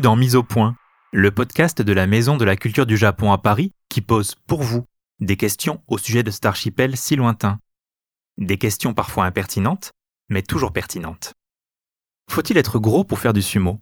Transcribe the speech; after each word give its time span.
Dans 0.00 0.16
Mise 0.16 0.34
au 0.34 0.42
point, 0.42 0.76
le 1.12 1.30
podcast 1.30 1.82
de 1.82 1.92
la 1.92 2.06
Maison 2.06 2.38
de 2.38 2.44
la 2.46 2.56
Culture 2.56 2.86
du 2.86 2.96
Japon 2.96 3.32
à 3.32 3.38
Paris 3.38 3.74
qui 3.90 4.00
pose 4.00 4.34
pour 4.46 4.62
vous 4.62 4.86
des 5.20 5.36
questions 5.36 5.82
au 5.88 5.98
sujet 5.98 6.22
de 6.22 6.30
cet 6.30 6.46
archipel 6.46 6.96
si 6.96 7.16
lointain. 7.16 7.58
Des 8.38 8.56
questions 8.56 8.94
parfois 8.94 9.26
impertinentes, 9.26 9.92
mais 10.30 10.40
toujours 10.40 10.72
pertinentes. 10.72 11.34
Faut-il 12.30 12.56
être 12.56 12.78
gros 12.78 13.04
pour 13.04 13.18
faire 13.18 13.34
du 13.34 13.42
sumo? 13.42 13.78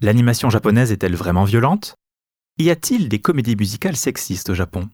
L'animation 0.00 0.48
japonaise 0.48 0.92
est-elle 0.92 1.16
vraiment 1.16 1.44
violente? 1.44 1.96
Y 2.58 2.70
a-t-il 2.70 3.08
des 3.08 3.20
comédies 3.20 3.56
musicales 3.56 3.96
sexistes 3.96 4.50
au 4.50 4.54
Japon? 4.54 4.88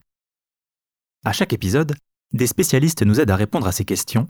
À 1.25 1.31
chaque 1.31 1.53
épisode, 1.53 1.95
des 2.33 2.47
spécialistes 2.47 3.03
nous 3.03 3.19
aident 3.19 3.29
à 3.29 3.35
répondre 3.35 3.67
à 3.67 3.71
ces 3.71 3.85
questions, 3.85 4.25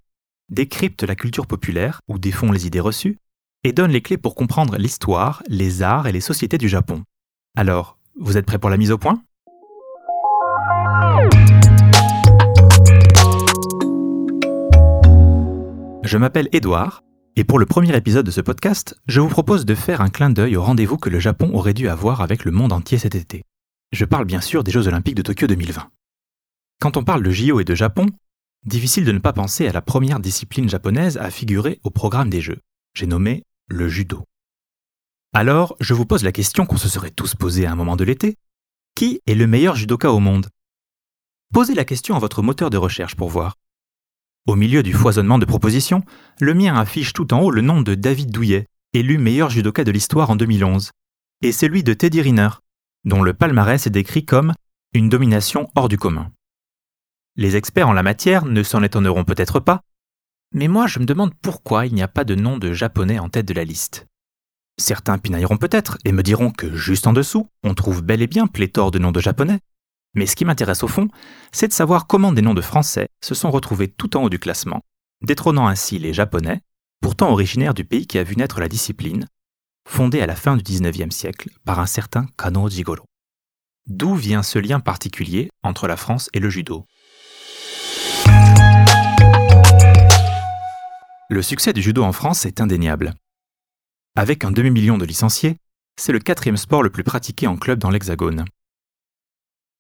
décryptent 0.50 1.04
la 1.04 1.16
culture 1.16 1.48
populaire 1.48 2.02
ou 2.10 2.20
défont 2.20 2.52
les 2.52 2.68
idées 2.68 2.82
reçues, 2.82 3.20
et 3.66 3.74
donnent 3.74 3.92
les 3.92 4.02
clés 4.02 4.20
pour 4.20 4.36
comprendre 4.36 4.78
l'histoire, 4.78 5.42
les 5.48 5.82
arts 5.82 6.06
et 6.06 6.12
les 6.12 6.22
sociétés 6.22 6.60
du 6.60 6.70
Japon. 6.70 7.02
Alors, 7.58 7.98
vous 8.20 8.38
êtes 8.38 8.46
prêts 8.46 8.60
pour 8.60 8.70
la 8.70 8.78
mise 8.78 8.92
au 8.92 9.00
point? 9.00 9.24
Je 16.04 16.18
m'appelle 16.20 16.48
Edouard, 16.52 17.02
et 17.36 17.44
pour 17.44 17.58
le 17.58 17.66
premier 17.66 17.96
épisode 17.98 18.28
de 18.28 18.30
ce 18.30 18.40
podcast, 18.40 19.02
je 19.08 19.20
vous 19.20 19.30
propose 19.30 19.66
de 19.66 19.74
faire 19.74 20.00
un 20.00 20.10
clin 20.10 20.30
d'œil 20.30 20.56
au 20.58 20.62
rendez-vous 20.62 20.98
que 20.98 21.10
le 21.10 21.20
Japon 21.20 21.50
aurait 21.56 21.74
dû 21.74 21.90
avoir 21.90 22.22
avec 22.22 22.46
le 22.46 22.52
monde 22.52 22.72
entier 22.72 23.00
cet 23.00 23.16
été. 23.16 23.42
Je 23.92 24.06
parle 24.06 24.26
bien 24.26 24.42
sûr 24.42 24.64
des 24.64 24.72
Jeux 24.72 24.88
olympiques 24.88 25.16
de 25.16 25.24
Tokyo 25.24 25.48
2020. 25.48 25.90
Quand 26.80 26.98
on 26.98 27.04
parle 27.04 27.24
de 27.24 27.32
JO 27.32 27.60
et 27.60 27.66
de 27.66 27.74
Japon, 27.74 28.06
difficile 28.64 29.06
de 29.06 29.12
ne 29.12 29.18
pas 29.18 29.34
penser 29.34 29.68
à 29.68 29.74
la 29.74 29.82
première 29.82 30.20
discipline 30.20 30.70
japonaise 30.70 31.18
à 31.18 31.32
figurer 31.32 31.80
au 31.84 31.90
programme 31.90 32.30
des 32.30 32.42
Jeux. 32.42 32.60
J'ai 32.94 33.08
nommé 33.08 33.44
le 33.68 33.88
judo. 33.88 34.26
Alors, 35.34 35.76
je 35.80 35.94
vous 35.94 36.06
pose 36.06 36.24
la 36.24 36.32
question 36.32 36.66
qu'on 36.66 36.78
se 36.78 36.88
serait 36.88 37.12
tous 37.12 37.36
posée 37.36 37.66
à 37.66 37.72
un 37.72 37.76
moment 37.76 37.96
de 37.96 38.04
l'été. 38.04 38.38
Qui 38.96 39.22
est 39.26 39.36
le 39.36 39.48
meilleur 39.48 39.76
judoka 39.76 40.12
au 40.12 40.20
monde? 40.20 40.48
Posez 41.54 41.74
la 41.74 41.86
question 41.86 42.16
à 42.16 42.20
votre 42.20 42.42
moteur 42.42 42.70
de 42.70 42.78
recherche 42.78 43.16
pour 43.16 43.30
voir. 43.30 43.56
Au 44.48 44.56
milieu 44.56 44.84
du 44.84 44.94
foisonnement 44.94 45.40
de 45.40 45.46
propositions, 45.46 46.04
le 46.40 46.54
mien 46.54 46.76
affiche 46.76 47.14
tout 47.14 47.34
en 47.34 47.42
haut 47.42 47.52
le 47.52 47.62
nom 47.62 47.82
de 47.82 47.96
David 47.96 48.32
Douillet, 48.32 48.68
élu 48.94 49.18
meilleur 49.18 49.50
judoka 49.50 49.84
de 49.84 49.92
l'histoire 49.92 50.30
en 50.30 50.36
2011, 50.36 50.92
et 51.42 51.52
celui 51.52 51.84
de 51.84 51.94
Teddy 51.94 52.22
Riner, 52.22 52.50
dont 53.04 53.24
le 53.24 53.34
palmarès 53.34 53.86
est 53.86 53.90
décrit 53.90 54.26
comme 54.26 54.54
une 54.94 55.10
domination 55.10 55.70
hors 55.76 55.90
du 55.90 55.98
commun. 55.98 56.32
Les 57.36 57.56
experts 57.56 57.90
en 57.90 57.94
la 57.94 58.04
matière 58.04 58.46
ne 58.46 58.64
s'en 58.64 58.84
étonneront 58.84 59.26
peut-être 59.26 59.60
pas, 59.60 59.82
mais 60.56 60.70
moi 60.70 60.88
je 60.88 61.00
me 61.00 61.06
demande 61.06 61.36
pourquoi 61.36 61.86
il 61.86 61.94
n'y 61.94 62.02
a 62.02 62.08
pas 62.08 62.24
de 62.24 62.34
nom 62.34 62.58
de 62.58 62.74
japonais 62.74 63.20
en 63.20 63.30
tête 63.30 63.46
de 63.46 63.54
la 63.54 63.66
liste. 63.66 64.08
Certains 64.80 65.18
pinailleront 65.18 65.58
peut-être 65.58 65.98
et 66.06 66.14
me 66.14 66.24
diront 66.24 66.50
que 66.50 66.74
juste 66.76 67.08
en 67.08 67.14
dessous, 67.14 67.50
on 67.64 67.74
trouve 67.74 68.02
bel 68.02 68.22
et 68.22 68.28
bien 68.28 68.48
pléthore 68.48 68.90
de 68.90 68.98
noms 68.98 69.12
de 69.12 69.20
japonais. 69.20 69.60
Mais 70.16 70.26
ce 70.26 70.36
qui 70.36 70.46
m'intéresse 70.46 70.82
au 70.84 70.88
fond, 70.88 71.10
c'est 71.52 71.68
de 71.68 71.74
savoir 71.74 72.08
comment 72.08 72.32
des 72.32 72.42
noms 72.42 72.54
de 72.54 72.62
français 72.62 73.10
se 73.22 73.36
sont 73.36 73.52
retrouvés 73.52 73.90
tout 73.90 74.16
en 74.16 74.24
haut 74.24 74.30
du 74.30 74.40
classement, 74.40 74.82
détrônant 75.22 75.68
ainsi 75.68 76.00
les 76.00 76.14
japonais, 76.14 76.62
pourtant 77.02 77.32
originaires 77.32 77.74
du 77.74 77.84
pays 77.84 78.08
qui 78.08 78.18
a 78.18 78.24
vu 78.24 78.38
naître 78.38 78.62
la 78.62 78.70
discipline, 78.70 79.28
fondée 79.88 80.22
à 80.22 80.26
la 80.26 80.38
fin 80.38 80.56
du 80.56 80.64
XIXe 80.64 81.14
siècle 81.14 81.50
par 81.66 81.80
un 81.80 81.86
certain 81.86 82.28
Kano 82.38 82.70
Jigoro. 82.70 83.06
D'où 83.88 84.16
vient 84.16 84.42
ce 84.42 84.58
lien 84.58 84.80
particulier 84.80 85.50
entre 85.64 85.88
la 85.88 85.98
France 85.98 86.30
et 86.34 86.40
le 86.40 86.50
judo? 86.50 86.86
Le 91.28 91.42
succès 91.42 91.74
du 91.74 91.82
judo 91.82 92.04
en 92.04 92.12
France 92.12 92.46
est 92.46 92.62
indéniable. 92.62 93.16
Avec 94.16 94.44
un 94.44 94.52
demi-million 94.52 95.00
de 95.00 95.06
licenciés, 95.06 95.58
c'est 96.00 96.12
le 96.12 96.20
quatrième 96.20 96.56
sport 96.56 96.84
le 96.84 96.92
plus 96.92 97.04
pratiqué 97.04 97.48
en 97.48 97.58
club 97.58 97.80
dans 97.80 97.90
l'Hexagone. 97.90 98.46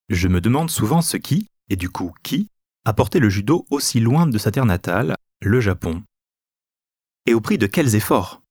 Je 0.09 0.27
me 0.27 0.41
demande 0.41 0.71
souvent 0.71 1.03
ce 1.03 1.17
qui, 1.17 1.47
et 1.69 1.75
du 1.75 1.87
coup 1.87 2.15
qui, 2.23 2.49
a 2.83 2.93
porté 2.93 3.19
le 3.19 3.29
judo 3.29 3.67
aussi 3.69 3.99
loin 3.99 4.25
de 4.25 4.39
sa 4.39 4.49
terre 4.49 4.65
natale, 4.65 5.15
le 5.39 5.61
Japon. 5.61 6.03
Et 7.27 7.35
au 7.35 7.41
prix 7.41 7.59
de 7.59 7.67
quels 7.67 7.93
efforts? 7.93 8.41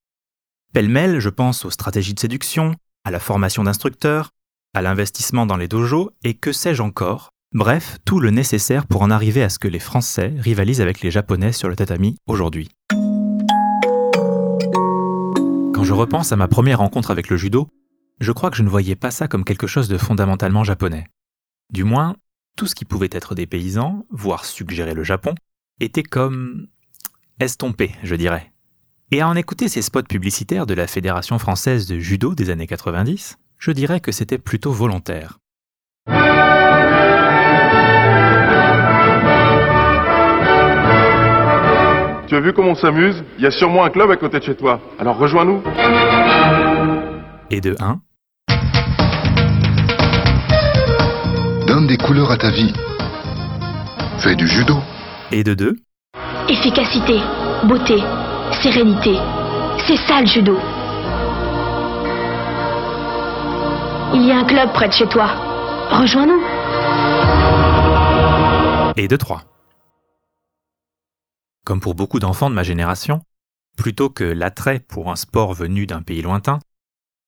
Pêle-mêle, 0.72 1.18
je 1.18 1.30
pense 1.30 1.64
aux 1.64 1.70
stratégies 1.70 2.14
de 2.14 2.20
séduction, 2.20 2.76
à 3.02 3.10
la 3.10 3.18
formation 3.18 3.64
d'instructeurs, 3.64 4.30
à 4.72 4.82
l'investissement 4.82 5.46
dans 5.46 5.56
les 5.56 5.68
dojos, 5.68 6.12
et 6.22 6.34
que 6.34 6.52
sais-je 6.52 6.82
encore, 6.82 7.30
bref, 7.54 7.98
tout 8.04 8.20
le 8.20 8.30
nécessaire 8.30 8.86
pour 8.86 9.02
en 9.02 9.10
arriver 9.10 9.42
à 9.42 9.48
ce 9.48 9.58
que 9.58 9.68
les 9.68 9.78
Français 9.78 10.34
rivalisent 10.36 10.80
avec 10.80 11.00
les 11.00 11.10
Japonais 11.10 11.52
sur 11.52 11.68
le 11.68 11.76
tatami 11.76 12.16
aujourd'hui. 12.26 12.68
Quand 15.72 15.84
je 15.84 15.92
repense 15.92 16.32
à 16.32 16.36
ma 16.36 16.48
première 16.48 16.80
rencontre 16.80 17.10
avec 17.10 17.28
le 17.28 17.36
judo, 17.36 17.68
je 18.20 18.32
crois 18.32 18.50
que 18.50 18.56
je 18.56 18.62
ne 18.62 18.68
voyais 18.68 18.96
pas 18.96 19.10
ça 19.10 19.28
comme 19.28 19.44
quelque 19.44 19.66
chose 19.66 19.88
de 19.88 19.98
fondamentalement 19.98 20.64
japonais. 20.64 21.06
Du 21.70 21.84
moins, 21.84 22.16
tout 22.56 22.66
ce 22.66 22.74
qui 22.74 22.84
pouvait 22.84 23.08
être 23.10 23.34
des 23.34 23.46
paysans, 23.46 24.04
voire 24.10 24.44
suggérer 24.44 24.94
le 24.94 25.04
Japon, 25.04 25.34
était 25.80 26.02
comme 26.02 26.66
estompé, 27.40 27.92
je 28.02 28.14
dirais. 28.14 28.52
Et 29.10 29.20
à 29.20 29.28
en 29.28 29.36
écouter 29.36 29.68
ces 29.68 29.82
spots 29.82 30.02
publicitaires 30.02 30.66
de 30.66 30.74
la 30.74 30.86
Fédération 30.86 31.38
française 31.38 31.86
de 31.86 31.98
judo 31.98 32.34
des 32.34 32.50
années 32.50 32.66
90, 32.66 33.38
je 33.58 33.70
dirais 33.70 34.00
que 34.00 34.12
c'était 34.12 34.38
plutôt 34.38 34.72
volontaire. 34.72 35.38
Tu 42.26 42.34
as 42.36 42.40
vu 42.40 42.52
comment 42.52 42.70
on 42.70 42.74
s'amuse? 42.74 43.22
Il 43.38 43.44
y 43.44 43.46
a 43.46 43.50
sûrement 43.50 43.84
un 43.84 43.90
club 43.90 44.10
à 44.10 44.16
côté 44.16 44.38
de 44.38 44.44
chez 44.44 44.54
toi. 44.56 44.80
Alors 44.98 45.16
rejoins-nous. 45.18 45.62
Et 47.50 47.60
de 47.60 47.76
1, 47.78 47.98
Donne 51.66 51.86
des 51.86 51.96
couleurs 51.96 52.30
à 52.30 52.36
ta 52.36 52.50
vie. 52.50 52.72
Fais 54.18 54.34
du 54.36 54.46
judo. 54.48 54.76
et 55.32 55.42
de 55.44 55.54
2, 55.54 55.76
Efficacité, 56.48 57.18
beauté, 57.64 57.96
sérénité. 58.62 59.16
C'est 59.86 59.96
ça 59.96 60.20
le 60.20 60.26
judo. 60.26 60.58
Il 64.14 64.22
y 64.26 64.30
a 64.32 64.36
un 64.38 64.44
club 64.44 64.70
près 64.72 64.88
de 64.88 64.92
chez 64.92 65.06
toi. 65.06 65.26
Rejoins-nous. 65.90 66.40
et 68.96 69.08
de 69.08 69.16
3. 69.16 69.42
Comme 71.64 71.80
pour 71.80 71.94
beaucoup 71.94 72.18
d'enfants 72.18 72.50
de 72.50 72.54
ma 72.54 72.62
génération, 72.62 73.22
plutôt 73.78 74.10
que 74.10 74.24
l'attrait 74.24 74.80
pour 74.80 75.10
un 75.10 75.16
sport 75.16 75.54
venu 75.54 75.86
d'un 75.86 76.02
pays 76.02 76.20
lointain, 76.20 76.58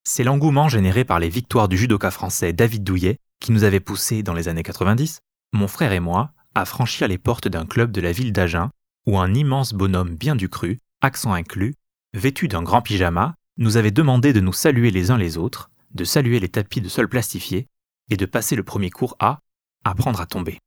c'est 0.04 0.24
l'engouement 0.24 0.68
généré 0.68 1.04
par 1.04 1.18
les 1.18 1.30
victoires 1.30 1.68
du 1.68 1.78
judoka 1.78 2.10
français 2.10 2.52
David 2.52 2.84
Douillet 2.84 3.18
qui 3.40 3.52
nous 3.52 3.64
avait 3.64 3.80
poussé 3.80 4.22
dans 4.22 4.34
les 4.34 4.48
années 4.48 4.62
90, 4.62 5.20
mon 5.54 5.68
frère 5.68 5.92
et 5.92 6.00
moi, 6.00 6.32
à 6.54 6.66
franchir 6.66 7.08
les 7.08 7.16
portes 7.16 7.48
d'un 7.48 7.64
club 7.64 7.92
de 7.92 8.00
la 8.02 8.12
ville 8.12 8.32
d'Agen 8.32 8.70
où 9.06 9.18
un 9.18 9.32
immense 9.32 9.72
bonhomme 9.72 10.14
bien 10.14 10.36
du 10.36 10.50
cru, 10.50 10.80
accent 11.00 11.32
inclus, 11.32 11.74
vêtu 12.12 12.46
d'un 12.46 12.62
grand 12.62 12.82
pyjama, 12.82 13.36
nous 13.56 13.78
avait 13.78 13.90
demandé 13.90 14.32
de 14.32 14.40
nous 14.40 14.52
saluer 14.52 14.90
les 14.90 15.10
uns 15.10 15.18
les 15.18 15.38
autres, 15.38 15.70
de 15.92 16.04
saluer 16.04 16.40
les 16.40 16.48
tapis 16.50 16.82
de 16.82 16.88
sol 16.90 17.08
plastifié 17.08 17.68
et 18.10 18.16
de 18.16 18.26
passer 18.26 18.54
le 18.54 18.64
premier 18.64 18.90
cours 18.90 19.16
à 19.18 19.40
apprendre 19.84 20.20
à 20.20 20.26
tomber. 20.26 20.58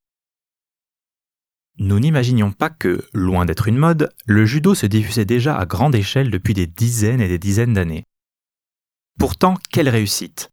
Nous 1.81 2.01
n'imaginions 2.01 2.51
pas 2.51 2.69
que, 2.69 3.05
loin 3.13 3.45
d'être 3.45 3.69
une 3.69 3.77
mode, 3.77 4.11
le 4.25 4.45
judo 4.45 4.75
se 4.75 4.85
diffusait 4.85 5.23
déjà 5.23 5.57
à 5.57 5.65
grande 5.65 5.95
échelle 5.95 6.29
depuis 6.29 6.53
des 6.53 6.67
dizaines 6.67 7.21
et 7.21 7.29
des 7.29 7.39
dizaines 7.39 7.73
d'années. 7.73 8.03
Pourtant, 9.17 9.55
quelle 9.71 9.87
réussite 9.87 10.49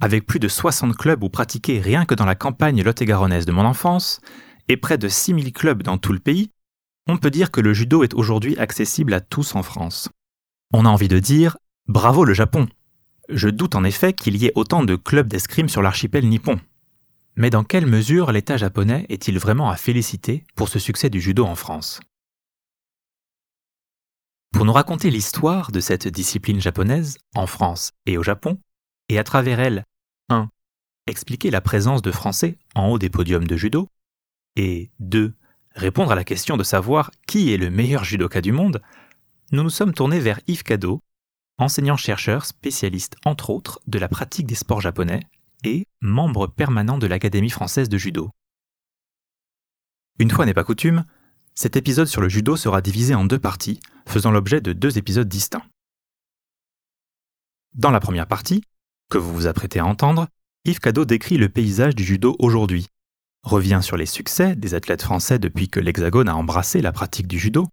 Avec 0.00 0.24
plus 0.24 0.40
de 0.40 0.48
60 0.48 0.96
clubs 0.96 1.22
où 1.22 1.28
pratiquer 1.28 1.80
rien 1.80 2.06
que 2.06 2.14
dans 2.14 2.24
la 2.24 2.34
campagne 2.34 2.82
lot-et-garonnaise 2.82 3.44
de 3.44 3.52
mon 3.52 3.66
enfance, 3.66 4.22
et 4.68 4.78
près 4.78 4.96
de 4.96 5.08
6000 5.08 5.52
clubs 5.52 5.82
dans 5.82 5.98
tout 5.98 6.14
le 6.14 6.18
pays, 6.18 6.50
on 7.06 7.18
peut 7.18 7.30
dire 7.30 7.50
que 7.50 7.60
le 7.60 7.74
judo 7.74 8.02
est 8.02 8.14
aujourd'hui 8.14 8.56
accessible 8.56 9.12
à 9.12 9.20
tous 9.20 9.54
en 9.56 9.62
France. 9.62 10.08
On 10.72 10.86
a 10.86 10.88
envie 10.88 11.08
de 11.08 11.18
dire 11.18 11.58
bravo 11.88 12.24
le 12.24 12.32
Japon. 12.32 12.68
Je 13.28 13.50
doute 13.50 13.74
en 13.74 13.84
effet 13.84 14.14
qu'il 14.14 14.34
y 14.38 14.46
ait 14.46 14.52
autant 14.54 14.82
de 14.82 14.96
clubs 14.96 15.28
d'escrime 15.28 15.68
sur 15.68 15.82
l'archipel 15.82 16.26
nippon. 16.26 16.58
Mais 17.36 17.50
dans 17.50 17.64
quelle 17.64 17.86
mesure 17.86 18.32
l'État 18.32 18.56
japonais 18.56 19.06
est-il 19.08 19.38
vraiment 19.38 19.70
à 19.70 19.76
féliciter 19.76 20.44
pour 20.56 20.68
ce 20.68 20.78
succès 20.78 21.10
du 21.10 21.20
judo 21.20 21.44
en 21.44 21.54
France? 21.54 22.00
Pour 24.52 24.64
nous 24.64 24.72
raconter 24.72 25.10
l'histoire 25.10 25.70
de 25.70 25.80
cette 25.80 26.08
discipline 26.08 26.60
japonaise 26.60 27.18
en 27.34 27.46
France 27.46 27.92
et 28.06 28.18
au 28.18 28.22
Japon, 28.22 28.58
et 29.08 29.18
à 29.18 29.24
travers 29.24 29.60
elle, 29.60 29.84
1. 30.28 30.48
Expliquer 31.06 31.50
la 31.50 31.60
présence 31.60 32.02
de 32.02 32.10
Français 32.10 32.56
en 32.74 32.88
haut 32.88 32.98
des 32.98 33.10
podiums 33.10 33.46
de 33.46 33.56
judo, 33.56 33.88
et 34.56 34.90
2. 34.98 35.32
Répondre 35.76 36.12
à 36.12 36.16
la 36.16 36.24
question 36.24 36.56
de 36.56 36.64
savoir 36.64 37.10
qui 37.26 37.52
est 37.52 37.56
le 37.56 37.70
meilleur 37.70 38.04
judoka 38.04 38.40
du 38.40 38.52
monde, 38.52 38.82
nous 39.52 39.62
nous 39.62 39.70
sommes 39.70 39.94
tournés 39.94 40.20
vers 40.20 40.40
Yves 40.48 40.64
Cadeau, 40.64 41.00
enseignant-chercheur 41.58 42.44
spécialiste 42.44 43.16
entre 43.24 43.50
autres 43.50 43.80
de 43.86 43.98
la 43.98 44.08
pratique 44.08 44.46
des 44.46 44.54
sports 44.54 44.80
japonais 44.80 45.20
et 45.64 45.86
membre 46.00 46.46
permanent 46.46 46.98
de 46.98 47.06
l'Académie 47.06 47.50
française 47.50 47.88
de 47.88 47.98
judo. 47.98 48.30
Une 50.18 50.30
fois 50.30 50.46
n'est 50.46 50.54
pas 50.54 50.64
coutume, 50.64 51.04
cet 51.54 51.76
épisode 51.76 52.06
sur 52.06 52.20
le 52.20 52.28
judo 52.28 52.56
sera 52.56 52.80
divisé 52.80 53.14
en 53.14 53.24
deux 53.24 53.38
parties, 53.38 53.80
faisant 54.06 54.30
l'objet 54.30 54.60
de 54.60 54.72
deux 54.72 54.98
épisodes 54.98 55.28
distincts. 55.28 55.64
Dans 57.74 57.90
la 57.90 58.00
première 58.00 58.26
partie, 58.26 58.62
que 59.10 59.18
vous 59.18 59.32
vous 59.32 59.46
apprêtez 59.46 59.78
à 59.78 59.86
entendre, 59.86 60.26
Yves 60.64 60.80
Cadeau 60.80 61.04
décrit 61.04 61.38
le 61.38 61.48
paysage 61.48 61.94
du 61.94 62.04
judo 62.04 62.36
aujourd'hui, 62.38 62.88
revient 63.42 63.80
sur 63.82 63.96
les 63.96 64.06
succès 64.06 64.56
des 64.56 64.74
athlètes 64.74 65.02
français 65.02 65.38
depuis 65.38 65.68
que 65.68 65.80
l'Hexagone 65.80 66.28
a 66.28 66.36
embrassé 66.36 66.82
la 66.82 66.92
pratique 66.92 67.26
du 67.28 67.38
judo, 67.38 67.68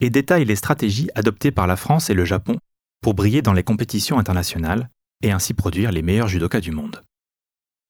et 0.00 0.10
détaille 0.10 0.46
les 0.46 0.56
stratégies 0.56 1.10
adoptées 1.14 1.50
par 1.50 1.66
la 1.66 1.76
France 1.76 2.08
et 2.10 2.14
le 2.14 2.24
Japon 2.24 2.58
pour 3.02 3.14
briller 3.14 3.42
dans 3.42 3.52
les 3.52 3.62
compétitions 3.62 4.18
internationales 4.18 4.90
et 5.22 5.30
ainsi 5.30 5.54
produire 5.54 5.92
les 5.92 6.02
meilleurs 6.02 6.28
judokas 6.28 6.60
du 6.60 6.70
monde. 6.70 7.02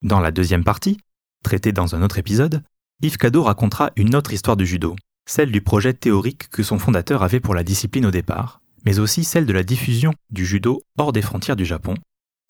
Dans 0.03 0.21
la 0.21 0.31
deuxième 0.31 0.65
partie, 0.65 0.97
traitée 1.45 1.73
dans 1.73 1.95
un 1.95 2.01
autre 2.01 2.19
épisode, 2.19 2.63
Yves 3.03 3.19
Cadeau 3.19 3.43
racontera 3.43 3.91
une 3.97 4.15
autre 4.15 4.33
histoire 4.33 4.57
du 4.57 4.65
judo, 4.65 4.97
celle 5.27 5.53
du 5.53 5.61
projet 5.61 5.93
théorique 5.93 6.49
que 6.49 6.63
son 6.63 6.79
fondateur 6.79 7.23
avait 7.23 7.39
pour 7.39 7.55
la 7.55 7.63
discipline 7.63 8.07
au 8.07 8.11
départ, 8.11 8.63
mais 8.87 8.99
aussi 8.99 9.25
celle 9.25 9.45
de 9.45 9.53
la 9.53 9.63
diffusion 9.63 10.15
du 10.31 10.47
judo 10.47 10.81
hors 10.97 11.13
des 11.13 11.21
frontières 11.21 11.55
du 11.55 11.67
Japon, 11.67 11.93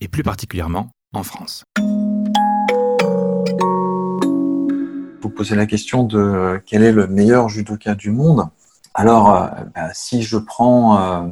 et 0.00 0.06
plus 0.06 0.22
particulièrement 0.22 0.92
en 1.12 1.24
France. 1.24 1.64
Vous 5.20 5.30
posez 5.30 5.56
la 5.56 5.66
question 5.66 6.04
de 6.04 6.18
euh, 6.18 6.60
quel 6.64 6.84
est 6.84 6.92
le 6.92 7.08
meilleur 7.08 7.48
judoka 7.48 7.96
du 7.96 8.12
monde? 8.12 8.44
Alors, 8.94 9.34
euh, 9.34 9.48
bah, 9.74 9.90
si 9.92 10.22
je 10.22 10.36
prends 10.36 11.00
euh, 11.00 11.26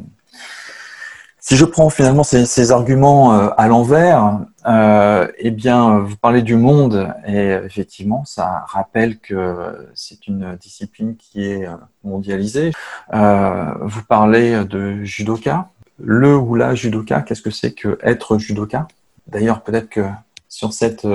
si 1.49 1.57
je 1.57 1.65
prends 1.65 1.89
finalement 1.89 2.25
ces, 2.25 2.73
arguments 2.73 3.33
à 3.33 3.69
l'envers, 3.69 4.41
eh 4.67 5.51
bien, 5.51 6.01
vous 6.01 6.17
parlez 6.17 6.43
du 6.43 6.57
monde 6.57 7.15
et 7.27 7.53
effectivement, 7.65 8.25
ça 8.27 8.65
rappelle 8.67 9.19
que 9.19 9.89
c'est 9.95 10.27
une 10.27 10.57
discipline 10.57 11.17
qui 11.17 11.47
est 11.47 11.67
mondialisée. 12.05 12.73
vous 13.13 14.03
parlez 14.07 14.63
de 14.67 15.03
judoka. 15.05 15.71
Le 16.01 16.37
ou 16.37 16.55
la 16.55 16.75
judoka, 16.75 17.23
qu'est-ce 17.23 17.43
que 17.43 17.51
c'est 17.51 17.73
que 17.73 17.99
être 18.03 18.37
judoka? 18.39 18.87
D'ailleurs, 19.27 19.63
peut-être 19.63 19.89
que 19.89 20.05
sur 20.51 20.75
cette 20.75 21.07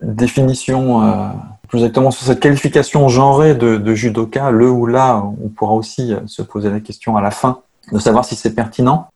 définition, 0.00 1.02
euh, 1.02 1.28
plus 1.68 1.78
exactement 1.78 2.10
sur 2.10 2.26
cette 2.26 2.40
qualification 2.40 3.08
genrée 3.08 3.54
de, 3.54 3.94
judoka, 3.94 4.50
le 4.50 4.70
ou 4.70 4.86
là, 4.86 5.22
on 5.42 5.48
pourra 5.48 5.72
aussi 5.72 6.12
euh, 6.12 6.20
se 6.26 6.42
poser 6.42 6.70
la 6.70 6.80
question 6.80 7.16
à 7.16 7.20
la 7.20 7.30
fin 7.30 7.60
de 7.92 7.98
savoir 7.98 8.24
si 8.24 8.36
c'est 8.36 8.54
pertinent. 8.54 9.08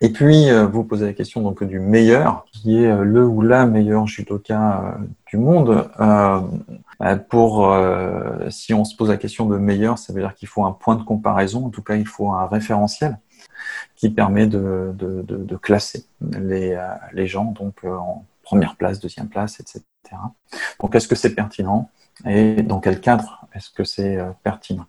Et 0.00 0.10
puis, 0.10 0.50
euh, 0.50 0.66
vous 0.66 0.84
posez 0.84 1.06
la 1.06 1.12
question 1.12 1.42
donc 1.42 1.62
du 1.62 1.78
meilleur, 1.78 2.44
qui 2.50 2.82
est 2.82 2.96
le 3.04 3.24
ou 3.24 3.42
la 3.42 3.66
meilleur 3.66 4.06
judoka 4.06 4.98
du 5.26 5.36
monde. 5.36 5.88
pour, 7.28 7.76
si 8.50 8.74
on 8.74 8.84
se 8.84 8.96
pose 8.96 9.10
la 9.10 9.16
question 9.16 9.46
de 9.46 9.58
meilleur, 9.58 9.98
ça 9.98 10.12
veut 10.12 10.20
dire 10.20 10.34
qu'il 10.34 10.48
faut 10.48 10.64
un 10.64 10.72
point 10.72 10.96
de 10.96 11.02
comparaison, 11.02 11.66
en 11.66 11.70
tout 11.70 11.82
cas, 11.82 11.96
il 11.96 12.06
faut 12.06 12.30
un 12.30 12.46
référentiel 12.46 13.18
qui 13.96 14.10
permet 14.10 14.46
de, 14.46 14.92
de, 14.94 15.22
de, 15.22 15.56
classer 15.56 16.04
les, 16.20 16.80
les 17.12 17.26
gens 17.26 17.52
donc 17.52 17.84
en 17.84 18.24
première 18.42 18.76
place, 18.76 19.00
deuxième 19.00 19.28
place, 19.28 19.60
etc. 19.60 19.84
Donc, 20.80 20.94
est-ce 20.94 21.08
que 21.08 21.14
c'est 21.14 21.34
pertinent? 21.34 21.90
Et 22.26 22.62
dans 22.62 22.80
quel 22.80 23.00
cadre 23.00 23.46
est-ce 23.54 23.70
que 23.70 23.84
c'est 23.84 24.16
euh, 24.16 24.30
pertinent? 24.42 24.86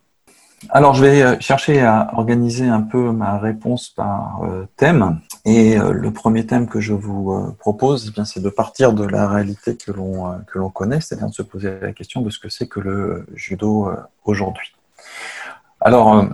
Alors, 0.69 0.93
je 0.93 1.05
vais 1.05 1.21
euh, 1.21 1.35
chercher 1.39 1.81
à 1.81 2.11
organiser 2.13 2.67
un 2.67 2.81
peu 2.81 3.11
ma 3.11 3.37
réponse 3.37 3.89
par 3.89 4.41
euh, 4.43 4.65
thème. 4.77 5.19
Et 5.45 5.77
le 5.77 6.11
premier 6.11 6.45
thème 6.45 6.69
que 6.69 6.79
je 6.79 6.93
vous 6.93 7.53
propose, 7.59 8.13
eh 8.17 8.21
c'est 8.23 8.41
de 8.41 8.49
partir 8.49 8.93
de 8.93 9.03
la 9.03 9.27
réalité 9.27 9.75
que 9.75 9.91
l'on 9.91 10.69
connaît, 10.69 11.01
c'est-à-dire 11.01 11.27
de 11.27 11.33
se 11.33 11.41
poser 11.41 11.79
la 11.81 11.91
question 11.91 12.21
de 12.21 12.29
ce 12.29 12.39
que 12.39 12.47
c'est 12.47 12.67
que 12.67 12.79
le 12.79 13.25
judo 13.35 13.91
aujourd'hui. 14.23 14.73
Alors, 15.81 16.25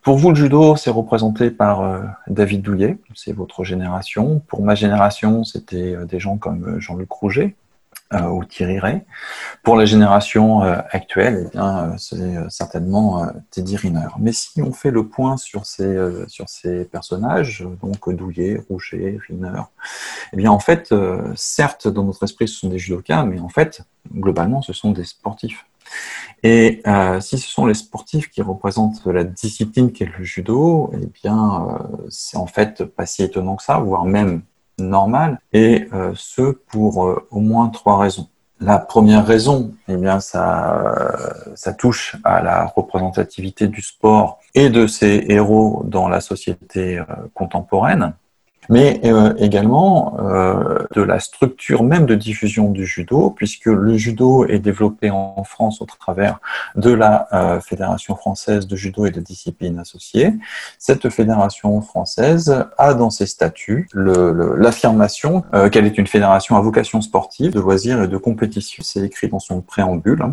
pour 0.00 0.16
vous, 0.16 0.30
le 0.30 0.36
judo, 0.36 0.74
c'est 0.76 0.88
représenté 0.88 1.50
par 1.50 2.00
David 2.28 2.62
Douillet, 2.62 2.96
c'est 3.14 3.34
votre 3.34 3.62
génération. 3.62 4.40
Pour 4.48 4.62
ma 4.62 4.74
génération, 4.74 5.44
c'était 5.44 5.98
des 6.06 6.20
gens 6.20 6.38
comme 6.38 6.80
Jean-Luc 6.80 7.12
Rouget, 7.12 7.56
euh, 8.14 8.22
ou 8.22 8.42
Thierry 8.42 8.78
Ray. 8.78 9.02
Pour 9.62 9.76
la 9.76 9.84
génération 9.84 10.62
euh, 10.62 10.78
actuelle, 10.92 11.50
eh 11.52 11.58
euh, 11.58 11.94
c'est 11.98 12.38
certainement 12.48 13.26
Teddy 13.50 13.76
Riner. 13.76 14.08
Mais 14.18 14.32
si 14.32 14.62
on 14.62 14.72
fait 14.72 14.90
le 14.90 15.06
point 15.06 15.36
sur 15.36 15.66
ces, 15.66 15.94
sur 16.26 16.48
ces 16.48 16.86
personnages, 16.86 17.66
donc 17.82 18.08
Douillet, 18.08 18.62
Rouget, 18.70 19.18
Riner, 19.28 19.60
eh 20.32 20.36
bien, 20.38 20.50
en 20.50 20.58
fait, 20.58 20.94
certes, 21.34 21.86
dans 21.86 22.04
notre 22.04 22.22
esprit, 22.24 22.48
ce 22.48 22.60
sont 22.60 22.70
des 22.70 22.78
judokas, 22.78 23.24
mais 23.24 23.40
en 23.40 23.50
fait, 23.50 23.82
globalement, 24.10 24.62
ce 24.62 24.72
sont 24.72 24.92
des 24.92 25.04
sportifs. 25.04 25.66
Et 26.42 26.82
si 27.20 27.38
ce 27.38 27.50
sont 27.50 27.66
les 27.66 27.74
sportifs 27.74 28.30
qui 28.30 28.40
représentent 28.40 29.04
la 29.04 29.24
discipline 29.24 29.92
qu'est 29.92 30.10
le 30.18 30.24
judo, 30.24 30.90
eh 30.94 31.06
bien, 31.22 31.78
c'est 32.08 32.38
en 32.38 32.46
fait 32.46 32.84
pas 32.84 33.04
si 33.04 33.22
étonnant 33.22 33.56
que 33.56 33.62
ça, 33.62 33.78
voire 33.78 34.06
même 34.06 34.42
normal, 34.78 35.38
et 35.52 35.88
euh, 35.92 36.12
ce 36.14 36.52
pour 36.52 37.06
euh, 37.06 37.26
au 37.30 37.40
moins 37.40 37.68
trois 37.68 37.98
raisons. 37.98 38.28
La 38.60 38.78
première 38.78 39.24
raison, 39.24 39.72
eh 39.86 39.96
bien, 39.96 40.18
ça, 40.18 40.80
euh, 40.80 41.54
ça 41.54 41.72
touche 41.72 42.16
à 42.24 42.42
la 42.42 42.66
représentativité 42.66 43.68
du 43.68 43.82
sport 43.82 44.40
et 44.54 44.68
de 44.68 44.88
ses 44.88 45.26
héros 45.28 45.82
dans 45.84 46.08
la 46.08 46.20
société 46.20 47.00
contemporaine 47.34 48.14
mais 48.68 49.00
euh, 49.04 49.34
également 49.38 50.16
euh, 50.20 50.78
de 50.94 51.02
la 51.02 51.20
structure 51.20 51.82
même 51.82 52.06
de 52.06 52.14
diffusion 52.14 52.70
du 52.70 52.86
judo, 52.86 53.30
puisque 53.30 53.66
le 53.66 53.96
judo 53.96 54.46
est 54.46 54.58
développé 54.58 55.10
en 55.10 55.42
France 55.44 55.80
au 55.80 55.86
travers 55.86 56.40
de 56.76 56.90
la 56.90 57.28
euh, 57.32 57.60
Fédération 57.60 58.16
française 58.16 58.66
de 58.66 58.76
judo 58.76 59.06
et 59.06 59.10
de 59.10 59.20
disciplines 59.20 59.78
associées. 59.78 60.32
Cette 60.78 61.08
fédération 61.08 61.80
française 61.80 62.66
a 62.76 62.94
dans 62.94 63.10
ses 63.10 63.26
statuts 63.26 63.88
l'affirmation 63.94 65.44
qu'elle 65.72 65.86
est 65.86 65.98
une 65.98 66.06
fédération 66.06 66.56
à 66.56 66.60
vocation 66.60 67.00
sportive, 67.00 67.52
de 67.52 67.60
loisirs 67.60 68.02
et 68.02 68.08
de 68.08 68.16
compétition. 68.16 68.82
C'est 68.84 69.00
écrit 69.00 69.28
dans 69.28 69.38
son 69.38 69.60
préambule. 69.60 70.24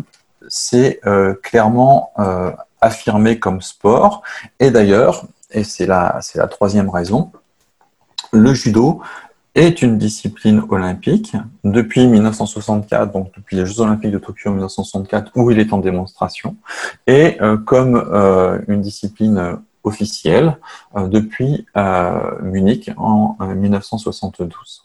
C'est 0.48 1.00
clairement 1.42 2.12
affirmé 2.80 3.38
comme 3.38 3.60
sport. 3.60 4.22
Et 4.60 4.70
d'ailleurs, 4.70 5.26
et 5.50 5.64
c'est 5.64 5.86
la, 5.86 6.20
la 6.34 6.46
troisième 6.48 6.88
raison, 6.88 7.30
le 8.32 8.54
judo 8.54 9.00
est 9.56 9.80
une 9.80 9.96
discipline 9.96 10.62
olympique 10.68 11.34
depuis 11.64 12.06
1964, 12.06 13.10
donc 13.10 13.32
depuis 13.34 13.56
les 13.56 13.64
Jeux 13.64 13.80
olympiques 13.80 14.12
de 14.12 14.18
Tokyo 14.18 14.50
en 14.50 14.52
1964, 14.52 15.32
où 15.34 15.50
il 15.50 15.58
est 15.58 15.72
en 15.72 15.78
démonstration, 15.78 16.56
et 17.06 17.40
euh, 17.40 17.56
comme 17.56 17.96
euh, 17.96 18.58
une 18.68 18.82
discipline 18.82 19.58
officielle 19.82 20.58
euh, 20.96 21.08
depuis 21.08 21.66
Munich 22.42 22.90
en 22.98 23.36
1972. 23.40 24.84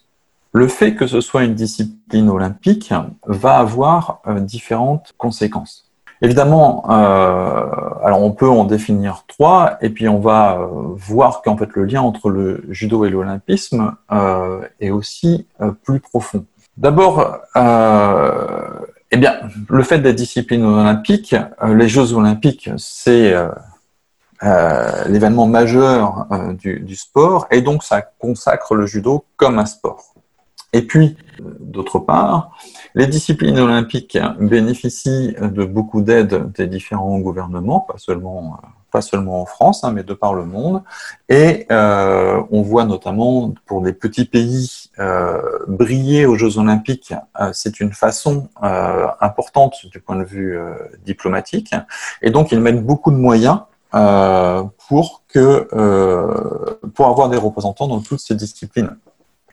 Le 0.54 0.68
fait 0.68 0.96
que 0.96 1.08
ce 1.08 1.22
soit 1.22 1.44
une 1.44 1.56
discipline 1.56 2.30
olympique 2.30 2.94
va 3.26 3.58
avoir 3.58 4.22
différentes 4.42 5.14
conséquences. 5.18 5.91
Évidemment, 6.24 6.84
euh, 6.88 7.66
alors 8.04 8.22
on 8.22 8.32
peut 8.32 8.48
en 8.48 8.64
définir 8.64 9.24
trois, 9.28 9.78
et 9.82 9.90
puis 9.90 10.08
on 10.08 10.20
va 10.20 10.60
euh, 10.60 10.68
voir 10.96 11.42
qu'en 11.42 11.58
fait 11.58 11.70
le 11.74 11.86
lien 11.86 12.02
entre 12.02 12.30
le 12.30 12.64
judo 12.70 13.06
et 13.06 13.10
l'olympisme 13.10 13.96
euh, 14.12 14.62
est 14.80 14.92
aussi 14.92 15.48
plus 15.84 16.00
profond. 16.00 16.46
D'abord, 16.78 17.38
eh 17.56 19.18
bien, 19.18 19.34
le 19.68 19.84
fait 19.84 20.00
des 20.00 20.14
disciplines 20.14 20.64
olympiques, 20.64 21.36
les 21.68 21.90
Jeux 21.90 22.14
olympiques, 22.14 22.70
c'est 22.78 23.36
l'événement 24.42 25.48
majeur 25.48 26.28
du, 26.54 26.80
du 26.80 26.96
sport, 26.96 27.48
et 27.52 27.62
donc 27.62 27.84
ça 27.84 28.02
consacre 28.02 28.74
le 28.74 28.86
judo 28.86 29.26
comme 29.36 29.60
un 29.60 29.66
sport. 29.66 30.14
Et 30.74 30.84
puis, 30.84 31.18
d'autre 31.72 32.00
part, 32.00 32.52
les 32.96 33.08
disciplines 33.08 33.60
olympiques 33.60 34.18
bénéficient 34.40 35.36
de 35.40 35.64
beaucoup 35.66 36.02
d'aide 36.02 36.52
des 36.52 36.68
différents 36.68 37.18
gouvernements, 37.20 37.80
pas 37.80 37.98
seulement, 37.98 38.60
pas 38.92 39.02
seulement 39.02 39.42
en 39.42 39.46
France, 39.46 39.84
hein, 39.84 39.92
mais 39.92 40.04
de 40.04 40.14
par 40.14 40.34
le 40.34 40.46
monde. 40.46 40.84
Et 41.30 41.66
euh, 41.72 42.42
on 42.52 42.62
voit 42.62 42.86
notamment 42.86 43.54
pour 43.66 43.82
des 43.82 43.94
petits 43.94 44.26
pays 44.26 44.90
euh, 45.00 45.42
briller 45.68 46.26
aux 46.26 46.36
Jeux 46.36 46.58
olympiques, 46.58 47.14
euh, 47.40 47.52
c'est 47.54 47.80
une 47.80 47.94
façon 47.94 48.50
euh, 48.64 49.08
importante 49.22 49.86
du 49.92 50.00
point 50.00 50.18
de 50.18 50.26
vue 50.26 50.58
euh, 50.58 50.74
diplomatique. 51.06 51.74
Et 52.22 52.30
donc 52.30 52.52
ils 52.52 52.60
mettent 52.60 52.86
beaucoup 52.86 53.12
de 53.12 53.16
moyens 53.16 53.62
euh, 53.94 54.64
pour 54.88 55.24
que 55.28 55.68
pour 56.94 57.08
avoir 57.08 57.30
des 57.30 57.38
représentants 57.38 57.88
dans 57.88 58.02
toutes 58.02 58.20
ces 58.20 58.36
disciplines. 58.36 58.98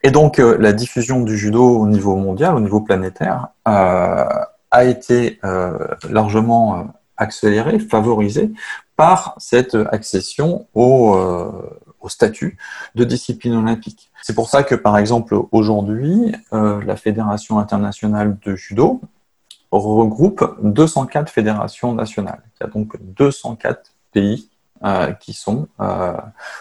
Et 0.02 0.11
donc, 0.11 0.38
euh, 0.38 0.57
la 0.59 0.73
diffusion 0.73 1.23
du 1.23 1.37
judo 1.37 1.78
au 1.78 1.87
niveau 1.87 2.17
mondial, 2.17 2.55
au 2.55 2.61
niveau 2.61 2.81
planétaire, 2.81 3.49
euh, 3.67 4.25
a 4.71 4.85
été 4.85 5.38
euh, 5.45 5.78
largement 6.11 6.88
accélérée, 7.17 7.78
favorisée 7.78 8.52
par 8.97 9.35
cette 9.38 9.75
accession 9.75 10.67
au, 10.75 11.17
au 12.00 12.09
statut 12.09 12.59
de 12.95 13.05
discipline 13.05 13.55
olympique. 13.55 14.11
C'est 14.23 14.35
pour 14.35 14.49
ça 14.49 14.62
que, 14.62 14.75
par 14.75 14.99
exemple, 14.99 15.37
aujourd'hui, 15.52 16.35
la 16.52 16.97
Fédération 16.97 17.59
internationale 17.59 18.37
de 18.45 18.57
judo 18.57 19.00
regroupe 19.71 20.59
204 20.62 21.31
fédérations 21.31 21.95
nationales. 21.95 22.43
Il 22.61 22.64
y 22.64 22.67
a 22.67 22.71
donc 22.71 22.97
204 23.00 23.93
pays 24.12 24.49
qui 25.21 25.33
sont 25.33 25.69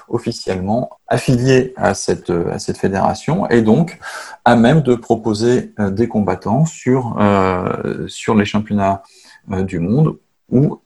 officiellement 0.08 0.98
affiliés 1.08 1.74
à 1.78 1.94
cette, 1.94 2.30
à 2.30 2.60
cette 2.60 2.78
fédération 2.78 3.48
et 3.50 3.62
donc 3.62 4.00
à 4.46 4.56
même 4.56 4.82
de 4.82 4.96
proposer 4.96 5.74
des 5.78 6.08
combattants 6.08 6.66
sur, 6.66 7.18
sur 8.08 8.36
les 8.36 8.46
championnats 8.46 9.04
du 9.48 9.80
monde 9.80 10.18
ou 10.50 10.82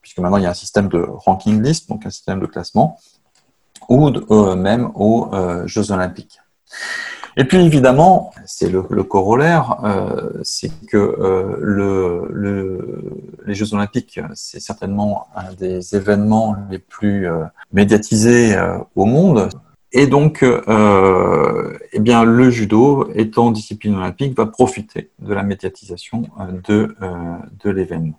puisque 0.00 0.18
maintenant 0.18 0.38
il 0.38 0.42
y 0.42 0.46
a 0.46 0.50
un 0.50 0.54
système 0.54 0.88
de 0.88 1.04
ranking 1.08 1.62
list, 1.62 1.88
donc 1.88 2.04
un 2.04 2.10
système 2.10 2.40
de 2.40 2.46
classement, 2.46 2.98
ou 3.88 4.10
même 4.54 4.90
aux 4.94 5.30
Jeux 5.66 5.90
olympiques. 5.92 6.38
Et 7.36 7.44
puis 7.44 7.58
évidemment, 7.58 8.32
c'est 8.44 8.70
le, 8.70 8.82
corollaire, 9.02 9.78
euh, 9.84 10.40
c'est 10.42 10.70
que 10.86 10.96
euh, 10.96 11.56
le, 11.60 13.10
les 13.46 13.54
Jeux 13.54 13.72
Olympiques, 13.72 14.20
c'est 14.34 14.60
certainement 14.60 15.28
un 15.34 15.52
des 15.54 15.96
événements 15.96 16.56
les 16.70 16.78
plus 16.78 17.26
euh, 17.26 17.44
médiatisés 17.72 18.56
au 18.96 19.06
monde. 19.06 19.48
Et 19.94 20.06
donc, 20.06 20.42
eh 20.42 22.00
bien, 22.00 22.24
le 22.24 22.50
judo, 22.50 23.10
étant 23.14 23.50
discipline 23.50 23.94
olympique, 23.94 24.36
va 24.36 24.46
profiter 24.46 25.10
de 25.18 25.34
la 25.34 25.42
médiatisation 25.42 26.22
de, 26.66 26.96
de 27.62 27.70
l'événement. 27.70 28.18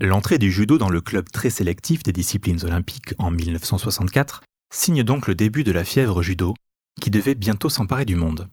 L'entrée 0.00 0.38
du 0.38 0.52
judo 0.52 0.78
dans 0.78 0.88
le 0.88 1.00
club 1.00 1.30
très 1.32 1.50
sélectif 1.50 2.04
des 2.04 2.12
disciplines 2.12 2.64
olympiques 2.64 3.14
en 3.18 3.32
1964 3.32 4.42
signe 4.72 5.02
donc 5.02 5.26
le 5.26 5.34
début 5.34 5.64
de 5.64 5.72
la 5.72 5.84
fièvre 5.84 6.22
judo 6.22 6.54
qui 7.00 7.10
devait 7.10 7.34
bientôt 7.34 7.68
s'emparer 7.68 8.04
du 8.04 8.16
monde. 8.16 8.48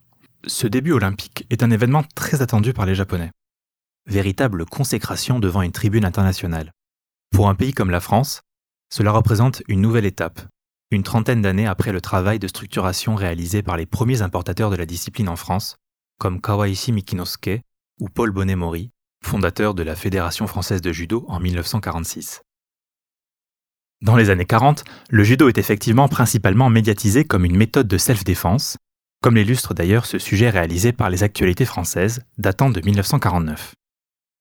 Ce 0.47 0.67
début 0.67 0.93
olympique 0.93 1.45
est 1.49 1.63
un 1.63 1.71
événement 1.71 2.03
très 2.15 2.41
attendu 2.41 2.73
par 2.73 2.85
les 2.85 2.95
Japonais. 2.95 3.31
Véritable 4.07 4.65
consécration 4.65 5.39
devant 5.39 5.61
une 5.61 5.71
tribune 5.71 6.05
internationale. 6.05 6.71
Pour 7.31 7.49
un 7.49 7.55
pays 7.55 7.73
comme 7.73 7.91
la 7.91 7.99
France, 7.99 8.41
cela 8.89 9.11
représente 9.11 9.61
une 9.67 9.81
nouvelle 9.81 10.05
étape, 10.05 10.41
une 10.91 11.03
trentaine 11.03 11.41
d'années 11.41 11.67
après 11.67 11.91
le 11.91 12.01
travail 12.01 12.39
de 12.39 12.47
structuration 12.47 13.15
réalisé 13.15 13.61
par 13.61 13.77
les 13.77 13.85
premiers 13.85 14.21
importateurs 14.21 14.71
de 14.71 14.75
la 14.75 14.87
discipline 14.87 15.29
en 15.29 15.35
France, 15.35 15.77
comme 16.17 16.41
Kawaishi 16.41 16.91
Mikinosuke 16.91 17.61
ou 17.99 18.09
Paul 18.09 18.31
Bonnet-Mori, 18.31 18.91
fondateur 19.23 19.73
de 19.73 19.83
la 19.83 19.95
Fédération 19.95 20.47
française 20.47 20.81
de 20.81 20.91
judo 20.91 21.25
en 21.27 21.39
1946. 21.39 22.41
Dans 24.01 24.15
les 24.15 24.29
années 24.29 24.45
40, 24.45 24.85
le 25.09 25.23
judo 25.23 25.49
est 25.49 25.57
effectivement 25.57 26.07
principalement 26.07 26.69
médiatisé 26.69 27.25
comme 27.25 27.43
une 27.43 27.57
méthode 27.57 27.87
de 27.87 27.97
self-défense, 27.97 28.77
comme 29.21 29.35
l'illustre 29.35 29.73
d'ailleurs 29.73 30.05
ce 30.05 30.17
sujet 30.17 30.49
réalisé 30.49 30.93
par 30.93 31.09
les 31.09 31.21
actualités 31.21 31.65
françaises 31.65 32.23
datant 32.37 32.69
de 32.69 32.79
1949. 32.79 33.73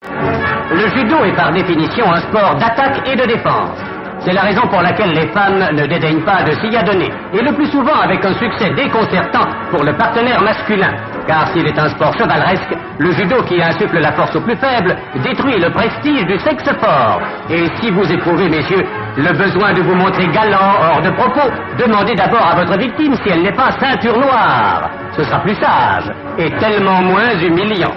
Le 0.05 0.89
judo 0.95 1.25
est 1.25 1.35
par 1.35 1.53
définition 1.53 2.05
un 2.07 2.21
sport 2.29 2.55
d'attaque 2.55 3.09
et 3.09 3.17
de 3.17 3.27
défense. 3.27 3.77
C'est 4.25 4.33
la 4.33 4.43
raison 4.43 4.63
pour 4.69 4.81
laquelle 4.81 5.13
les 5.13 5.27
femmes 5.33 5.59
ne 5.75 5.87
dédaignent 5.89 6.25
pas 6.25 6.45
de 6.45 6.53
s'y 6.53 6.77
adonner, 6.77 7.11
et 7.33 7.43
le 7.43 7.53
plus 7.57 7.71
souvent 7.73 7.99
avec 7.99 8.25
un 8.25 8.35
succès 8.39 8.73
déconcertant 8.75 9.49
pour 9.73 9.83
le 9.83 9.97
partenaire 9.97 10.41
masculin. 10.41 10.95
Car 11.29 11.53
s'il 11.53 11.67
est 11.67 11.79
un 11.79 11.91
sport 11.91 12.15
chevaleresque, 12.17 12.75
le 12.99 13.13
judo 13.13 13.43
qui 13.43 13.61
insuffle 13.61 13.99
la 13.99 14.13
force 14.13 14.35
aux 14.35 14.41
plus 14.41 14.57
faibles 14.57 14.97
détruit 15.23 15.61
le 15.61 15.71
prestige 15.71 16.25
du 16.25 16.39
sexe 16.39 16.65
fort. 16.81 17.21
Et 17.51 17.67
si 17.79 17.91
vous 17.91 18.11
éprouvez, 18.11 18.49
messieurs, 18.49 18.83
le 19.19 19.37
besoin 19.37 19.75
de 19.75 19.83
vous 19.83 19.95
montrer 19.95 20.27
galant 20.29 20.81
hors 20.81 21.03
de 21.03 21.11
propos, 21.11 21.51
demandez 21.79 22.15
d'abord 22.15 22.47
à 22.47 22.65
votre 22.65 22.79
victime 22.79 23.15
si 23.23 23.29
elle 23.29 23.43
n'est 23.43 23.55
pas 23.55 23.73
ceinture 23.79 24.19
noire. 24.19 24.91
Ce 25.15 25.23
sera 25.23 25.41
plus 25.41 25.55
sage 25.57 26.11
et 26.39 26.51
tellement 26.59 27.03
moins 27.03 27.39
humiliant. 27.39 27.93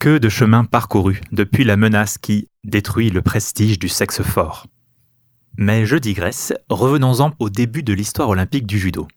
Que 0.00 0.18
de 0.18 0.28
chemin 0.28 0.64
parcouru 0.64 1.20
depuis 1.32 1.64
la 1.64 1.76
menace 1.76 2.16
qui 2.16 2.46
détruit 2.62 3.10
le 3.10 3.22
prestige 3.22 3.80
du 3.80 3.88
sexe 3.88 4.22
fort. 4.22 4.66
Mais 5.56 5.84
je 5.84 5.96
digresse, 5.96 6.54
revenons-en 6.70 7.32
au 7.40 7.50
début 7.50 7.82
de 7.82 7.92
l'histoire 7.92 8.28
olympique 8.28 8.68
du 8.68 8.78
judo. 8.78 9.08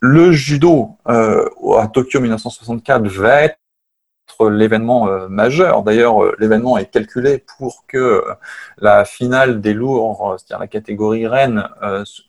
Le 0.00 0.32
judo 0.32 0.96
euh, 1.08 1.46
à 1.78 1.86
Tokyo 1.86 2.20
1964 2.20 3.06
va 3.08 3.42
être 3.42 3.58
l'événement 4.50 5.08
euh, 5.08 5.28
majeur. 5.28 5.82
D'ailleurs, 5.82 6.24
euh, 6.24 6.34
l'événement 6.38 6.78
est 6.78 6.90
calculé 6.90 7.44
pour 7.58 7.84
que 7.86 8.24
la 8.78 9.04
finale 9.04 9.60
des 9.60 9.74
lourds, 9.74 10.36
c'est-à-dire 10.38 10.58
la 10.58 10.68
catégorie 10.68 11.26
reine, 11.26 11.68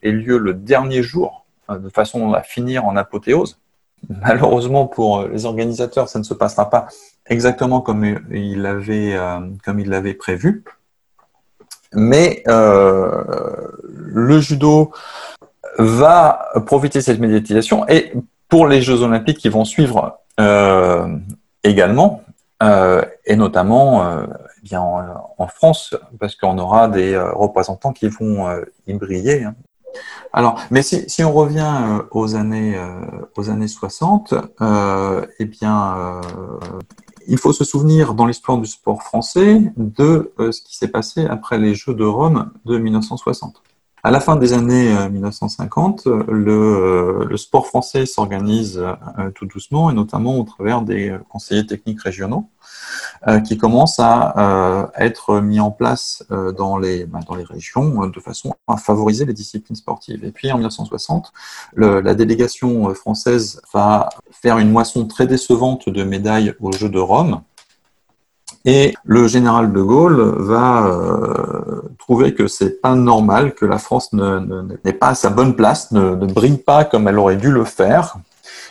ait 0.02 0.10
lieu 0.10 0.36
le 0.36 0.52
dernier 0.52 1.02
jour, 1.02 1.46
de 1.70 1.88
façon 1.88 2.34
à 2.34 2.42
finir 2.42 2.84
en 2.84 2.96
apothéose. 2.96 3.58
Malheureusement 4.08 4.86
pour 4.86 5.26
les 5.28 5.46
organisateurs, 5.46 6.08
ça 6.08 6.18
ne 6.18 6.24
se 6.24 6.34
passera 6.34 6.68
pas 6.68 6.88
exactement 7.26 7.80
comme 7.80 8.04
il 8.30 8.60
l'avait 8.62 9.16
comme 9.64 9.78
il 9.78 9.88
l'avait 9.88 10.14
prévu. 10.14 10.64
Mais 11.94 12.42
euh, 12.48 13.24
le 13.82 14.40
judo 14.40 14.92
va 15.78 16.48
profiter 16.66 16.98
de 16.98 17.04
cette 17.04 17.20
médiatisation 17.20 17.86
et 17.88 18.12
pour 18.52 18.66
les 18.66 18.82
Jeux 18.82 19.00
olympiques 19.00 19.38
qui 19.38 19.48
vont 19.48 19.64
suivre 19.64 20.18
euh, 20.38 21.16
également, 21.64 22.22
euh, 22.62 23.02
et 23.24 23.34
notamment 23.34 24.04
euh, 24.04 24.26
eh 24.58 24.60
bien 24.62 24.82
en, 24.82 25.46
France, 25.46 25.94
parce 26.20 26.36
qu'on 26.36 26.58
aura 26.58 26.88
des 26.88 27.18
représentants 27.18 27.94
qui 27.94 28.08
vont 28.08 28.46
y 28.86 28.92
briller. 28.92 29.44
Hein. 29.44 29.54
Alors, 30.34 30.60
mais 30.70 30.82
si, 30.82 31.24
on 31.24 31.32
revient 31.32 32.02
aux 32.10 32.36
années 32.36 32.78
aux 33.36 33.48
années 33.48 33.68
60, 33.68 34.34
eh 35.38 35.44
bien 35.46 36.20
il 37.26 37.38
faut 37.38 37.54
se 37.54 37.64
souvenir 37.64 38.12
dans 38.12 38.26
l'histoire 38.26 38.58
du 38.58 38.66
sport 38.66 39.02
français 39.02 39.62
de 39.76 40.32
ce 40.38 40.60
qui 40.60 40.76
s'est 40.76 40.88
passé 40.88 41.24
après 41.24 41.58
les 41.58 41.74
Jeux 41.74 41.94
de 41.94 42.04
Rome 42.04 42.50
de 42.66 42.76
1960. 42.76 43.62
À 44.04 44.10
la 44.10 44.18
fin 44.18 44.34
des 44.34 44.52
années 44.52 44.92
1950, 45.10 46.08
euh, 46.08 46.24
le, 46.26 46.52
euh, 46.52 47.24
le 47.24 47.36
sport 47.36 47.68
français 47.68 48.04
s'organise 48.04 48.84
tout 49.36 49.46
doucement, 49.46 49.90
et 49.90 49.94
notamment 49.94 50.40
au 50.40 50.42
travers 50.42 50.82
des 50.82 51.16
conseillers 51.28 51.66
techniques 51.66 52.02
régionaux, 52.02 52.48
qui 53.44 53.56
commencent 53.56 54.00
à 54.00 54.90
être 54.96 55.40
mis 55.40 55.60
en 55.60 55.70
place 55.70 56.24
dans 56.56 56.76
les, 56.76 57.04
bah, 57.04 57.20
dans 57.26 57.36
les 57.36 57.44
régions 57.44 58.08
de 58.08 58.20
façon 58.20 58.52
à 58.66 58.76
favoriser 58.76 59.24
les 59.24 59.32
disciplines 59.32 59.76
sportives. 59.76 60.24
Et 60.24 60.32
puis 60.32 60.50
en 60.50 60.56
1960, 60.56 61.32
le, 61.74 62.00
la 62.00 62.14
délégation 62.14 62.92
française 62.94 63.60
va 63.72 64.08
faire 64.32 64.58
une 64.58 64.72
moisson 64.72 65.06
très 65.06 65.28
décevante 65.28 65.88
de 65.88 66.02
médailles 66.02 66.54
aux 66.60 66.72
Jeux 66.72 66.88
de 66.88 66.98
Rome, 66.98 67.42
et 68.64 68.94
le 69.04 69.26
général 69.26 69.72
de 69.72 69.82
Gaulle 69.82 70.20
va 70.38 70.86
euh, 70.86 71.82
trouver 71.98 72.34
que 72.34 72.46
c'est 72.46 72.80
pas 72.80 72.94
normal 72.94 73.54
que 73.54 73.66
la 73.66 73.78
France 73.78 74.12
n'est 74.12 74.92
pas 74.92 75.08
à 75.08 75.14
sa 75.14 75.30
bonne 75.30 75.56
place, 75.56 75.90
ne, 75.90 76.14
ne, 76.14 76.26
brille 76.26 76.58
pas 76.58 76.84
comme 76.84 77.08
elle 77.08 77.18
aurait 77.18 77.36
dû 77.36 77.50
le 77.50 77.64
faire. 77.64 78.16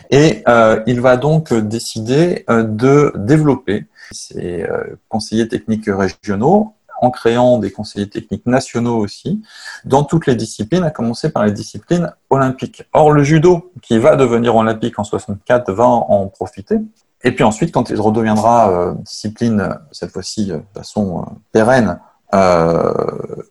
Et 0.09 0.43
euh, 0.47 0.81
il 0.87 1.01
va 1.01 1.17
donc 1.17 1.53
décider 1.53 2.45
euh, 2.49 2.63
de 2.63 3.11
développer 3.15 3.85
ses 4.11 4.65
conseillers 5.07 5.47
techniques 5.47 5.87
régionaux 5.87 6.73
en 7.01 7.11
créant 7.11 7.57
des 7.57 7.71
conseillers 7.71 8.09
techniques 8.09 8.45
nationaux 8.45 8.97
aussi, 8.97 9.41
dans 9.85 10.03
toutes 10.03 10.27
les 10.27 10.35
disciplines, 10.35 10.83
à 10.83 10.91
commencer 10.91 11.31
par 11.31 11.45
les 11.45 11.51
disciplines 11.51 12.13
olympiques. 12.29 12.83
Or, 12.93 13.11
le 13.11 13.23
judo, 13.23 13.71
qui 13.81 13.97
va 13.97 14.15
devenir 14.15 14.55
olympique 14.55 14.99
en 14.99 15.03
64, 15.03 15.71
va 15.71 15.85
en 15.85 16.27
profiter. 16.27 16.77
Et 17.23 17.33
puis 17.33 17.43
ensuite, 17.43 17.71
quand 17.71 17.89
il 17.89 17.99
redeviendra 17.99 18.69
euh, 18.69 18.93
discipline, 18.93 19.77
cette 19.91 20.11
fois-ci 20.11 20.51
euh, 20.51 20.57
de 20.57 20.79
façon 20.79 21.19
euh, 21.19 21.31
pérenne, 21.51 21.99
euh, 22.33 22.93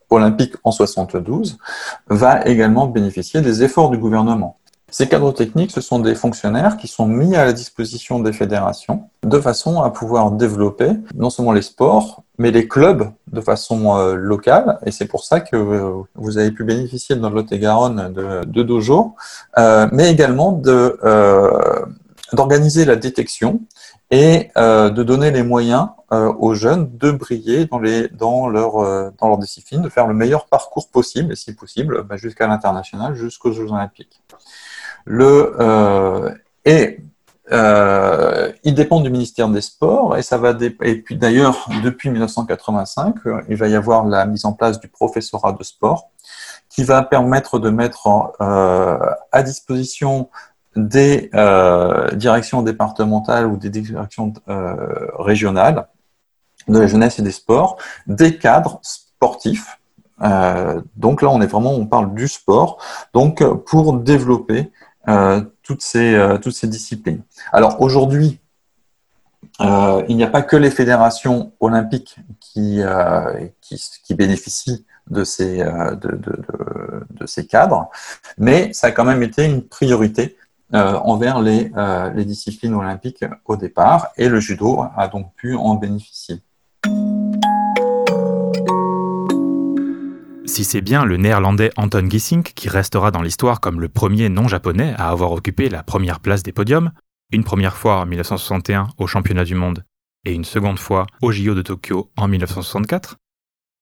olympique 0.09 0.55
en 0.65 0.73
72, 0.73 1.59
va 2.09 2.45
également 2.47 2.87
bénéficier 2.87 3.41
des 3.43 3.63
efforts 3.63 3.91
du 3.91 3.99
gouvernement. 3.99 4.57
Ces 4.91 5.09
cadres 5.09 5.33
techniques, 5.33 5.71
ce 5.71 5.81
sont 5.81 6.01
des 6.01 6.17
fonctionnaires 6.17 6.77
qui 6.77 6.89
sont 6.89 7.07
mis 7.07 7.37
à 7.37 7.45
la 7.45 7.53
disposition 7.53 8.19
des 8.19 8.33
fédérations 8.33 9.05
de 9.23 9.39
façon 9.39 9.83
à 9.83 9.91
pouvoir 9.91 10.33
développer 10.33 10.91
non 11.15 11.31
seulement 11.31 11.53
les 11.53 11.63
sports, 11.63 12.25
mais 12.39 12.51
les 12.51 12.67
clubs 12.67 13.09
de 13.33 13.41
façon 13.41 13.97
euh, 13.97 14.15
locale. 14.15 14.79
Et 14.85 14.91
c'est 14.91 15.07
pour 15.07 15.25
ça 15.25 15.41
que 15.41 15.55
euh, 15.55 16.03
vous 16.17 16.39
avez 16.39 16.51
pu 16.51 16.65
bénéficier 16.65 17.15
dans 17.15 17.29
le 17.29 17.37
Lot-et-Garonne 17.37 18.13
de, 18.13 18.45
de 18.45 18.63
dojo, 18.65 19.15
euh, 19.59 19.87
mais 19.93 20.11
également 20.11 20.51
de 20.51 20.99
d'organiser 22.33 22.85
la 22.85 22.97
détection 22.97 23.61
et 24.11 24.51
euh, 24.57 24.91
de 24.91 25.03
donner 25.03 25.31
les 25.31 25.43
moyens 25.43 25.89
euh, 26.13 26.33
aux 26.33 26.55
jeunes 26.55 26.91
de 26.97 27.13
briller 27.13 27.67
dans, 27.67 27.79
les, 27.79 28.09
dans, 28.09 28.49
leur, 28.49 28.79
euh, 28.79 29.11
dans 29.21 29.29
leur 29.29 29.39
discipline, 29.39 29.83
de 29.83 29.89
faire 29.89 30.07
le 30.07 30.15
meilleur 30.15 30.47
parcours 30.47 30.89
possible, 30.89 31.33
et 31.33 31.37
si 31.37 31.55
possible, 31.55 32.03
bah, 32.03 32.17
jusqu'à 32.17 32.47
l'international, 32.49 33.15
jusqu'aux 33.15 33.53
Jeux 33.53 33.71
Olympiques. 33.71 34.21
Le, 35.05 36.35
et 36.65 37.01
il 38.65 38.75
dépend 38.75 39.01
du 39.01 39.11
ministère 39.11 39.49
des 39.49 39.61
Sports, 39.61 40.17
et 40.17 40.23
ça 40.23 40.37
va 40.37 40.55
et 40.61 41.03
puis 41.03 41.17
d'ailleurs, 41.17 41.69
depuis 41.83 42.11
1985, 42.11 43.15
il 43.49 43.57
va 43.57 43.69
y 43.69 43.75
avoir 43.75 44.05
la 44.05 44.27
mise 44.27 44.45
en 44.45 44.53
place 44.53 44.79
du 44.79 44.89
professorat 44.89 45.53
de 45.53 45.63
sport, 45.63 46.11
qui 46.69 46.85
va 46.85 47.03
permettre 47.03 47.59
de 47.59 47.71
mettre 47.71 48.09
à 49.33 49.43
disposition 49.43 50.29
des 50.77 51.31
euh, 51.35 52.11
directions 52.13 52.63
départementales 52.63 53.47
ou 53.47 53.57
des 53.57 53.71
directions 53.71 54.33
euh, 54.49 55.09
régionales 55.19 55.89
de 56.69 56.79
la 56.79 56.87
jeunesse 56.87 57.19
et 57.19 57.23
des 57.23 57.33
sports, 57.33 57.79
des 58.07 58.39
cadres 58.39 58.79
sportifs. 58.83 59.79
Euh, 60.23 60.81
donc 60.97 61.23
là, 61.23 61.31
on 61.31 61.41
est 61.41 61.47
vraiment, 61.47 61.73
on 61.73 61.87
parle 61.87 62.15
du 62.15 62.29
sport, 62.29 62.79
donc 63.13 63.43
pour 63.65 63.95
développer 63.95 64.71
toutes 65.63 65.83
ces 65.83 66.67
disciplines. 66.69 67.23
Alors 67.53 67.81
aujourd'hui, 67.81 68.39
il 69.59 70.17
n'y 70.17 70.23
a 70.23 70.29
pas 70.29 70.43
que 70.43 70.57
les 70.57 70.71
fédérations 70.71 71.53
olympiques 71.59 72.17
qui 72.39 72.85
bénéficient 74.11 74.87
de, 75.09 75.25
ces 75.25 75.65
cadres, 77.49 77.91
mais 78.39 78.73
ça 78.73 78.89
a 78.89 78.91
quand 78.93 79.05
même 79.05 79.25
été 79.25 79.45
une 79.45 79.63
priorité 79.63 80.37
envers 80.73 81.41
les, 81.41 81.73
les 82.15 82.25
disciplines 82.25 82.75
olympiques 82.75 83.25
au 83.47 83.57
départ, 83.57 84.09
et 84.17 84.29
le 84.29 84.41
judo 84.41 84.85
a 84.97 85.09
donc 85.09 85.35
pu 85.35 85.55
en 85.55 85.75
bénéficier. 85.75 86.43
Si 90.51 90.65
c'est 90.65 90.81
bien 90.81 91.05
le 91.05 91.17
néerlandais 91.17 91.71
Anton 91.77 92.11
Gissink 92.11 92.53
qui 92.55 92.69
restera 92.69 93.13
dans 93.13 93.23
l'histoire 93.23 93.61
comme 93.61 93.81
le 93.81 93.89
premier 93.89 94.29
non-japonais 94.29 94.95
à 94.99 95.09
avoir 95.09 95.31
occupé 95.31 95.69
la 95.69 95.85
première 95.85 96.19
place 96.19 96.43
des 96.43 96.51
podiums, 96.51 96.91
une 97.31 97.45
première 97.45 97.77
fois 97.77 98.01
en 98.01 98.07
1961 98.07 98.89
au 98.99 99.07
championnat 99.07 99.45
du 99.45 99.55
monde 99.55 99.85
et 100.25 100.33
une 100.33 100.45
seconde 100.45 100.81
fois 100.81 101.07
au 101.23 101.31
JO 101.31 101.55
de 101.55 101.63
Tokyo 101.63 102.11
en 102.17 102.27
1964, 102.27 103.17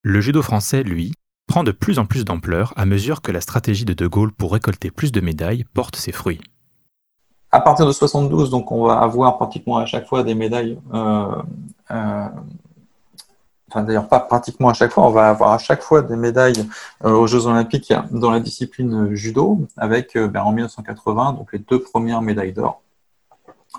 le 0.03 0.21
judo 0.21 0.43
français, 0.43 0.83
lui, 0.83 1.15
prend 1.47 1.65
de 1.65 1.73
plus 1.73 1.99
en 1.99 2.05
plus 2.05 2.27
d'ampleur 2.27 2.75
à 2.77 2.85
mesure 2.85 3.23
que 3.23 3.33
la 3.33 3.41
stratégie 3.41 3.87
de 3.87 3.95
De 3.95 4.07
Gaulle 4.07 4.33
pour 4.33 4.53
récolter 4.53 4.91
plus 4.91 5.11
de 5.11 5.21
médailles 5.23 5.65
porte 5.73 5.97
ses 5.97 6.13
fruits. 6.13 6.41
À 7.51 7.61
partir 7.61 7.87
de 7.87 7.93
72, 7.93 8.51
donc 8.51 8.71
on 8.73 8.87
va 8.87 8.99
avoir 8.99 9.39
pratiquement 9.39 9.79
à 9.79 9.87
chaque 9.87 10.07
fois 10.07 10.23
des 10.23 10.35
médailles 10.35 10.79
euh, 10.93 11.43
euh, 11.91 12.29
enfin 13.71 13.83
d'ailleurs 13.83 14.09
pas 14.09 14.21
pratiquement 14.21 14.69
à 14.69 14.75
chaque 14.75 14.93
fois, 14.93 15.07
on 15.07 15.11
va 15.11 15.31
avoir 15.31 15.53
à 15.53 15.59
chaque 15.59 15.81
fois 15.81 16.03
des 16.03 16.17
médailles 16.17 16.69
euh, 17.07 17.13
aux 17.13 17.27
Jeux 17.27 17.47
Olympiques 17.47 17.93
dans 18.11 18.31
la 18.31 18.41
discipline 18.41 19.15
judo, 19.15 19.67
avec 19.79 20.17
ben, 20.19 20.43
en 20.43 20.53
1980 20.53 21.33
donc 21.35 21.53
les 21.55 21.59
deux 21.59 21.81
premières 21.81 22.21
médailles 22.21 22.53
d'or, 22.53 22.83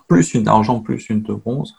plus 0.08 0.34
une 0.34 0.46
d'argent, 0.46 0.80
plus 0.80 1.08
une 1.10 1.22
de 1.22 1.34
bronze. 1.34 1.76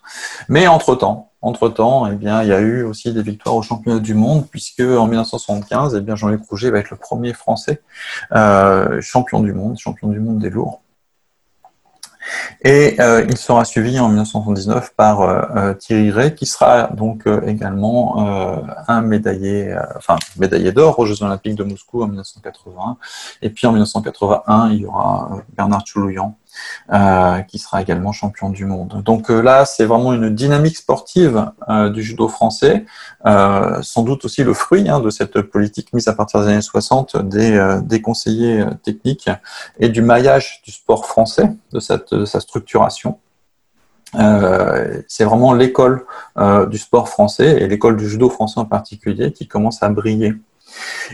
Mais 0.49 0.69
entre 0.69 0.95
temps, 0.95 1.33
entre 1.43 1.69
temps, 1.69 2.07
eh 2.07 2.15
il 2.15 2.23
y 2.23 2.29
a 2.29 2.61
eu 2.61 2.85
aussi 2.85 3.13
des 3.13 3.23
victoires 3.23 3.57
aux 3.57 3.63
championnats 3.63 3.99
du 3.99 4.15
monde, 4.15 4.47
puisque 4.49 4.81
en 4.81 5.07
1975, 5.09 6.05
eh 6.07 6.17
Jean-Luc 6.17 6.43
Rouget 6.49 6.71
va 6.71 6.79
être 6.79 6.91
le 6.91 6.97
premier 6.97 7.33
Français 7.33 7.83
champion 9.01 9.41
du 9.41 9.53
monde, 9.53 9.77
champion 9.77 10.09
du 10.09 10.21
monde 10.21 10.39
des 10.39 10.51
lourds. 10.51 10.83
Et 12.63 13.01
euh, 13.01 13.25
il 13.29 13.37
sera 13.37 13.65
suivi 13.65 13.99
en 13.99 14.09
1979 14.09 14.95
par 14.95 15.21
euh, 15.21 15.43
euh, 15.57 15.75
Thierry 15.75 16.11
Ray, 16.11 16.35
qui 16.35 16.47
sera 16.47 16.89
donc 16.89 17.27
également 17.47 18.19
un 18.89 19.01
médaillé, 19.01 19.75
enfin 19.97 20.17
médaillé 20.37 20.73
d'or 20.73 20.99
aux 20.99 21.07
Jeux 21.07 21.23
Olympiques 21.23 21.55
de 21.55 21.65
Moscou 21.65 22.03
en 22.03 22.07
1980. 22.07 22.97
Et 23.43 23.51
puis 23.51 23.67
en 23.67 23.73
1981, 23.73 24.71
il 24.71 24.81
y 24.81 24.87
aura 24.87 25.43
Bernard 25.57 25.87
Choulouyan, 25.87 26.37
euh, 26.40 26.40
qui 27.49 27.59
sera 27.59 27.83
également 27.83 28.13
champion 28.13 28.51
du 28.51 28.65
monde. 28.65 29.03
Donc 29.05 29.31
euh, 29.31 29.41
là, 29.41 29.65
c'est 29.65 29.85
vraiment 29.85 30.13
une 30.13 30.31
dynamique 30.31 30.77
sportive 30.77 31.51
euh, 31.69 31.91
du 31.91 32.03
judo 32.03 32.29
français, 32.29 32.85
sans 33.25 34.03
doute 34.03 34.25
aussi 34.25 34.45
le 34.45 34.55
fruit 34.55 34.89
hein, 34.89 35.01
de 35.01 35.11
cette 35.11 35.41
politique 35.43 35.93
mise 35.93 36.09
à 36.09 36.13
partir 36.13 36.41
des 36.41 36.49
années 36.49 36.61
60 36.61 37.17
des, 37.29 37.79
des 37.83 38.01
conseillers 38.01 38.65
techniques 38.83 39.31
et 39.79 39.89
du 39.89 40.03
maillage 40.03 40.63
du 40.65 40.73
sport 40.73 41.07
français, 41.07 41.53
de, 41.73 41.81
cette, 41.81 42.15
de 42.15 42.25
sa 42.25 42.41
structuration. 42.41 43.19
Euh, 44.17 45.03
c'est 45.07 45.25
vraiment 45.25 45.53
l'école 45.53 46.05
euh, 46.39 46.67
du 46.67 46.79
sport 46.79 47.09
français 47.09 47.63
et 47.63 47.69
l'école 47.69 47.97
du 47.97 48.09
judo 48.09 48.29
français 48.29 48.59
en 48.59 48.65
particulier 48.65 49.33
qui 49.33 49.47
commence 49.47 49.83
à 49.83 49.89
briller. 49.89 50.35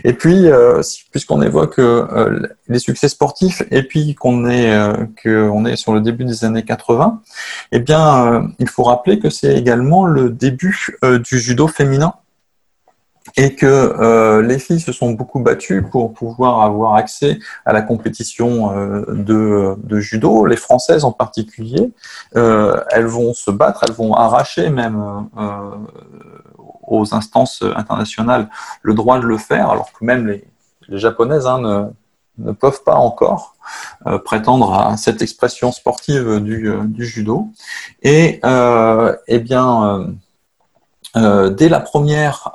Et 0.03 0.13
puis, 0.13 0.47
euh, 0.47 0.81
puisqu'on 1.11 1.41
évoque 1.41 1.79
euh, 1.79 2.47
les 2.67 2.79
succès 2.79 3.09
sportifs 3.09 3.63
et 3.71 3.83
puis 3.83 4.15
qu'on 4.15 4.49
est, 4.49 4.73
euh, 4.73 5.65
est 5.65 5.75
sur 5.75 5.93
le 5.93 6.01
début 6.01 6.25
des 6.25 6.45
années 6.45 6.63
80, 6.63 7.21
eh 7.71 7.79
bien, 7.79 8.49
il 8.59 8.69
faut 8.69 8.83
rappeler 8.83 9.19
que 9.19 9.29
c'est 9.29 9.55
également 9.55 10.05
le 10.05 10.29
début 10.29 10.97
du 11.03 11.39
judo 11.39 11.67
féminin 11.67 12.13
et 13.35 13.55
que 13.55 14.41
les 14.41 14.57
filles 14.57 14.79
se 14.79 14.91
sont 14.91 15.11
beaucoup 15.11 15.39
battues 15.39 15.83
pour 15.83 16.13
pouvoir 16.13 16.61
avoir 16.61 16.95
accès 16.95 17.39
à 17.65 17.73
la 17.73 17.81
compétition 17.81 18.71
de, 19.09 19.99
judo. 19.99 20.45
Les 20.45 20.55
Françaises 20.55 21.03
en 21.03 21.11
particulier, 21.11 21.91
elles 22.33 23.05
vont 23.05 23.33
se 23.33 23.51
battre, 23.51 23.83
elles 23.87 23.95
vont 23.95 24.13
arracher 24.13 24.69
même 24.69 25.27
aux 26.87 27.13
instances 27.13 27.63
internationales 27.75 28.49
le 28.81 28.93
droit 28.93 29.19
de 29.19 29.25
le 29.25 29.37
faire, 29.37 29.69
alors 29.69 29.91
que 29.93 30.03
même 30.03 30.27
les, 30.27 30.43
japonaises 30.89 31.47
hein, 31.47 31.59
ne, 31.59 31.83
ne, 32.37 32.51
peuvent 32.53 32.83
pas 32.83 32.95
encore 32.95 33.55
euh, 34.05 34.19
prétendre 34.19 34.73
à 34.73 34.95
cette 34.95 35.21
expression 35.21 35.71
sportive 35.71 36.39
du, 36.39 36.69
euh, 36.69 36.83
judo. 36.97 37.49
Et 38.03 38.39
euh, 38.45 39.15
eh 39.27 39.39
bien, 39.39 40.07
euh, 41.15 41.49
dès 41.49 41.67
la 41.67 41.79
première 41.79 42.51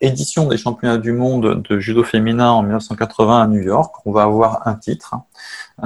édition 0.00 0.46
des 0.46 0.56
championnats 0.56 0.96
du 0.96 1.12
monde 1.12 1.62
de 1.68 1.78
judo 1.78 2.02
féminin 2.02 2.50
en 2.50 2.62
1980 2.62 3.42
à 3.42 3.46
New 3.46 3.60
York, 3.60 3.94
on 4.06 4.12
va 4.12 4.22
avoir 4.22 4.66
un 4.66 4.74
titre. 4.74 5.14
Hein, 5.14 5.24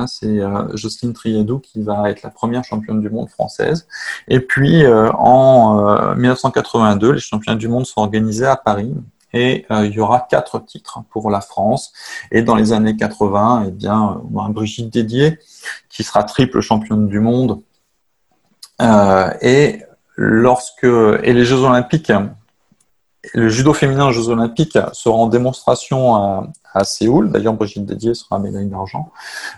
c'est 0.07 0.27
euh, 0.27 0.77
Jocelyne 0.77 1.12
Triadou 1.12 1.59
qui 1.59 1.83
va 1.83 2.11
être 2.11 2.22
la 2.22 2.31
première 2.31 2.64
championne 2.64 3.01
du 3.01 3.11
monde 3.11 3.29
française. 3.29 3.87
Et 4.29 4.40
puis 4.40 4.85
euh, 4.85 5.11
en 5.12 6.14
1982, 6.14 7.09
euh, 7.09 7.12
les 7.14 7.20
championnats 7.20 7.59
du 7.59 7.68
monde 7.68 7.87
sont 7.87 8.01
organisés 8.01 8.46
à 8.46 8.57
Paris. 8.57 8.94
Et 9.35 9.66
il 9.70 9.90
y 9.90 10.01
aura 10.01 10.20
quatre 10.20 10.59
titres 10.59 11.01
pour 11.11 11.31
la 11.31 11.42
France. 11.42 11.92
Et 12.33 12.40
dans 12.40 12.55
les 12.55 12.72
années 12.72 12.96
80, 12.96 13.64
eh 13.68 13.70
bien, 13.72 14.22
on 14.35 14.48
Brigitte 14.48 14.90
Dédier 14.90 15.38
qui 15.90 16.03
sera 16.03 16.22
triple 16.22 16.62
championne 16.62 17.09
du 17.09 17.20
monde. 17.20 17.61
et 19.42 19.83
lorsque 20.16 20.85
et 20.85 21.33
les 21.35 21.44
Jeux 21.44 21.59
Olympiques 21.59 22.11
le 23.34 23.48
judo 23.48 23.72
féminin 23.72 24.06
aux 24.08 24.12
Jeux 24.12 24.28
Olympiques 24.28 24.78
sera 24.92 25.16
en 25.16 25.26
démonstration 25.26 26.14
à, 26.16 26.46
à 26.74 26.84
Séoul. 26.84 27.30
D'ailleurs, 27.30 27.54
Brigitte 27.54 27.86
Dédier 27.86 28.14
sera 28.14 28.38
médaille 28.38 28.66
d'argent. 28.66 29.10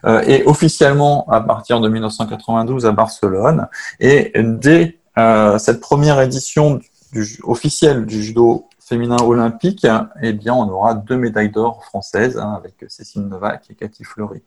Euh, 0.05 0.23
et 0.27 0.45
officiellement, 0.45 1.27
à 1.29 1.41
partir 1.41 1.81
de 1.81 1.89
1992, 1.89 2.87
à 2.87 2.93
Barcelone. 2.93 3.69
Et 3.99 4.33
dès 4.37 4.99
euh, 5.19 5.59
cette 5.59 5.81
première 5.81 6.21
édition 6.21 6.81
du, 7.13 7.39
officielle 7.43 8.07
du 8.07 8.23
judo 8.23 8.67
féminin 8.79 9.19
olympique, 9.19 9.87
eh 10.21 10.33
bien, 10.33 10.55
on 10.55 10.69
aura 10.69 10.95
deux 10.95 11.17
médailles 11.17 11.51
d'or 11.51 11.85
françaises 11.85 12.37
hein, 12.39 12.55
avec 12.57 12.75
Cécile 12.89 13.23
Novak 13.23 13.71
et 13.71 13.75
Cathy 13.75 14.03
Fleury. 14.03 14.43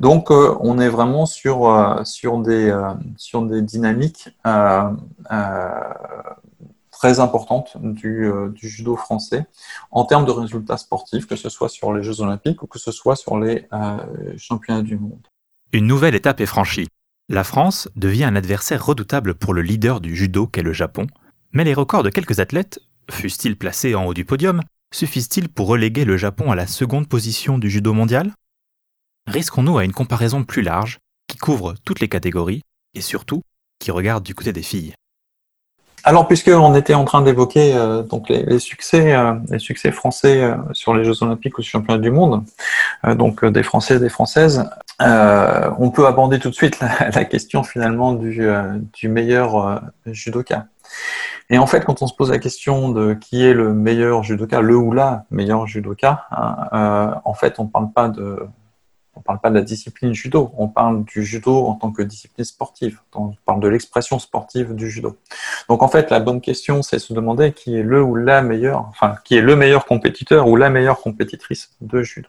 Donc, 0.00 0.30
euh, 0.30 0.54
on 0.60 0.78
est 0.78 0.88
vraiment 0.88 1.26
sur, 1.26 1.68
euh, 1.68 2.04
sur, 2.04 2.38
des, 2.38 2.70
euh, 2.70 2.92
sur 3.16 3.42
des 3.42 3.62
dynamiques 3.62 4.28
très 7.00 7.18
importante 7.18 7.78
euh, 8.04 8.50
du, 8.50 8.68
judo 8.68 8.94
français 8.94 9.46
en 9.90 10.04
termes 10.04 10.26
de 10.26 10.32
résultats 10.32 10.76
sportifs, 10.76 11.26
que 11.26 11.34
ce 11.34 11.48
soit 11.48 11.70
sur 11.70 11.94
les 11.94 12.02
Jeux 12.02 12.20
olympiques 12.20 12.62
ou 12.62 12.66
que 12.66 12.78
ce 12.78 12.92
soit 12.92 13.16
sur 13.16 13.38
les 13.38 13.66
euh, 13.72 14.36
championnats 14.36 14.82
du 14.82 14.98
monde. 14.98 15.26
Une 15.72 15.86
nouvelle 15.86 16.14
étape 16.14 16.40
est 16.40 16.46
franchie. 16.46 16.88
La 17.30 17.42
France 17.42 17.88
devient 17.96 18.24
un 18.24 18.36
adversaire 18.36 18.84
redoutable 18.84 19.34
pour 19.34 19.54
le 19.54 19.62
leader 19.62 20.02
du 20.02 20.14
judo 20.14 20.46
qu'est 20.46 20.62
le 20.62 20.74
Japon, 20.74 21.06
mais 21.52 21.64
les 21.64 21.72
records 21.72 22.02
de 22.02 22.10
quelques 22.10 22.38
athlètes, 22.38 22.80
fussent-ils 23.10 23.56
placés 23.56 23.94
en 23.94 24.04
haut 24.04 24.14
du 24.14 24.26
podium, 24.26 24.60
suffisent-ils 24.92 25.48
pour 25.48 25.68
reléguer 25.68 26.04
le 26.04 26.18
Japon 26.18 26.52
à 26.52 26.54
la 26.54 26.66
seconde 26.66 27.08
position 27.08 27.56
du 27.56 27.70
judo 27.70 27.94
mondial? 27.94 28.34
Risquons-nous 29.26 29.78
à 29.78 29.84
une 29.84 29.94
comparaison 29.94 30.44
plus 30.44 30.62
large, 30.62 30.98
qui 31.28 31.38
couvre 31.38 31.76
toutes 31.82 32.00
les 32.00 32.08
catégories, 32.08 32.60
et 32.92 33.00
surtout, 33.00 33.40
qui 33.78 33.90
regarde 33.90 34.22
du 34.22 34.34
côté 34.34 34.52
des 34.52 34.62
filles 34.62 34.92
alors, 36.02 36.26
puisqu'on 36.26 36.74
était 36.74 36.94
en 36.94 37.04
train 37.04 37.20
d'évoquer 37.20 37.74
euh, 37.74 38.02
donc 38.02 38.28
les, 38.28 38.58
succès, 38.58 39.14
euh, 39.14 39.34
les 39.50 39.58
succès 39.58 39.92
français 39.92 40.42
euh, 40.42 40.56
sur 40.72 40.94
les 40.94 41.04
Jeux 41.04 41.22
Olympiques 41.22 41.58
ou 41.58 41.62
Championnats 41.62 42.00
du 42.00 42.10
monde, 42.10 42.44
donc 43.16 43.44
des 43.44 43.62
Français 43.62 43.96
et 43.96 43.98
des 43.98 44.08
Françaises, 44.08 44.68
on 44.98 45.90
peut 45.94 46.06
aborder 46.06 46.38
tout 46.38 46.50
de 46.50 46.54
suite 46.54 46.78
la, 46.80 47.24
question 47.24 47.62
finalement 47.62 48.12
du, 48.12 48.46
du 48.92 49.08
meilleur 49.08 49.82
judoka. 50.06 50.66
Et 51.48 51.58
en 51.58 51.66
fait, 51.66 51.84
quand 51.84 52.02
on 52.02 52.06
se 52.06 52.14
pose 52.14 52.30
la 52.30 52.38
question 52.38 52.90
de 52.90 53.14
qui 53.14 53.44
est 53.44 53.54
le 53.54 53.72
meilleur 53.72 54.22
judoka, 54.22 54.60
le 54.60 54.76
ou 54.76 54.92
la 54.92 55.24
meilleur 55.30 55.66
judoka, 55.66 56.26
hein, 56.30 57.20
en 57.24 57.34
fait, 57.34 57.58
on 57.58 57.64
ne 57.64 57.68
parle 57.68 57.92
pas 57.92 58.08
de 58.08 58.46
on 59.14 59.20
ne 59.20 59.24
parle 59.24 59.40
pas 59.40 59.50
de 59.50 59.56
la 59.56 59.62
discipline 59.62 60.14
judo, 60.14 60.52
on 60.56 60.68
parle 60.68 61.04
du 61.04 61.24
judo 61.24 61.66
en 61.66 61.74
tant 61.74 61.90
que 61.90 62.02
discipline 62.02 62.44
sportive, 62.44 63.00
on 63.14 63.32
parle 63.44 63.60
de 63.60 63.68
l'expression 63.68 64.18
sportive 64.18 64.74
du 64.74 64.90
judo. 64.90 65.16
Donc 65.68 65.82
en 65.82 65.88
fait, 65.88 66.10
la 66.10 66.20
bonne 66.20 66.40
question, 66.40 66.82
c'est 66.82 66.98
se 66.98 67.12
demander 67.12 67.52
qui 67.52 67.76
est 67.76 67.82
le 67.82 68.02
ou 68.02 68.14
la 68.14 68.40
meilleure, 68.42 68.86
enfin, 68.88 69.16
qui 69.24 69.36
est 69.36 69.42
le 69.42 69.56
meilleur 69.56 69.84
compétiteur 69.84 70.48
ou 70.48 70.56
la 70.56 70.70
meilleure 70.70 71.00
compétitrice 71.00 71.70
de 71.80 72.02
judo. 72.02 72.28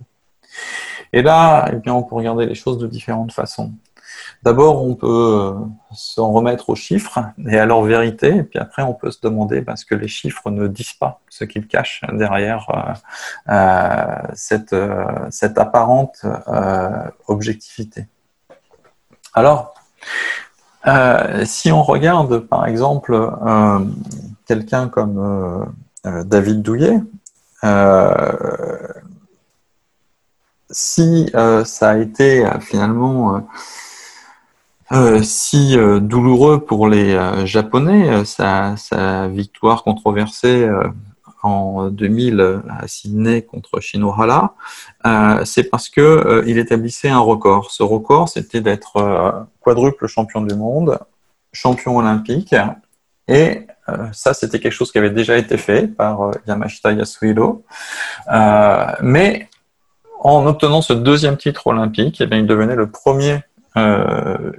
Et 1.14 1.22
là, 1.22 1.70
eh 1.72 1.76
bien, 1.76 1.94
on 1.94 2.04
peut 2.04 2.16
regarder 2.16 2.46
les 2.46 2.56
choses 2.56 2.78
de 2.78 2.88
différentes 2.88 3.34
façons. 3.34 3.72
D'abord, 4.44 4.84
on 4.84 4.96
peut 4.96 5.54
s'en 5.94 6.32
remettre 6.32 6.70
aux 6.70 6.76
chiffres 6.76 7.20
et 7.48 7.60
à 7.60 7.66
leur 7.66 7.84
vérité, 7.84 8.38
et 8.38 8.44
puis 8.44 8.60
après, 8.60 8.82
on 8.82 8.94
peut 8.94 9.12
se 9.12 9.20
demander 9.22 9.62
parce 9.62 9.84
que 9.84 9.96
les 9.96 10.08
chiffres 10.08 10.50
ne 10.50 10.68
disent 10.68 10.94
pas 10.94 11.22
ce 11.30 11.44
qu'ils 11.44 11.68
cachent 11.68 12.02
derrière 12.14 12.68
euh, 12.70 13.54
euh, 13.54 14.28
cette, 14.34 14.74
euh, 14.74 15.06
cette, 15.30 15.58
apparente 15.58 16.26
objectivité. 17.28 18.08
Alors, 19.34 19.74
si 21.46 21.72
on 21.72 21.84
regarde 21.84 22.40
par 22.40 22.66
exemple 22.66 23.32
quelqu'un 24.46 24.90
comme 24.90 25.72
David 26.04 26.62
Douillet, 26.62 27.00
si 30.70 31.32
ça 31.66 31.90
a 31.90 31.98
été 31.98 32.46
finalement 32.62 33.48
euh, 34.92 35.22
si 35.24 35.78
euh, 35.78 36.02
douloureux 36.02 36.66
pour 36.66 36.88
les 36.90 37.14
euh, 37.14 37.46
Japonais, 37.46 38.26
sa, 38.26 38.76
victoire 39.30 39.84
controversée 39.84 40.70
en 41.44 41.90
2000 41.90 42.62
à 42.70 42.88
Sydney 42.88 43.42
contre 43.44 43.80
Shinohara, 43.80 44.56
c'est 45.46 45.64
parce 45.64 45.90
que 45.90 46.44
il 46.46 46.58
établissait 46.58 47.10
un 47.10 47.20
record. 47.20 47.72
Ce 47.72 47.84
record, 47.84 48.30
c'était 48.30 48.62
d'être 48.62 49.48
quadruple 49.60 50.08
champion 50.08 50.42
du 50.42 50.56
monde, 50.56 51.00
champion 51.52 51.98
olympique, 51.98 52.56
et 53.28 53.68
ça, 54.12 54.34
c'était 54.34 54.60
quelque 54.60 54.74
chose 54.74 54.92
qui 54.92 54.98
avait 54.98 55.10
déjà 55.10 55.38
été 55.38 55.58
fait 55.58 55.88
par 55.88 56.32
Yamashita 56.48 56.92
Yasuhiro. 56.94 57.64
mais 59.02 59.50
en 60.24 60.46
obtenant 60.46 60.84
ce 60.84 60.94
deuxième 60.94 61.38
titre 61.38 61.68
olympique, 61.68 62.22
eh 62.22 62.36
il 62.36 62.46
devenait 62.46 62.76
le 62.76 62.92
premier 62.92 63.40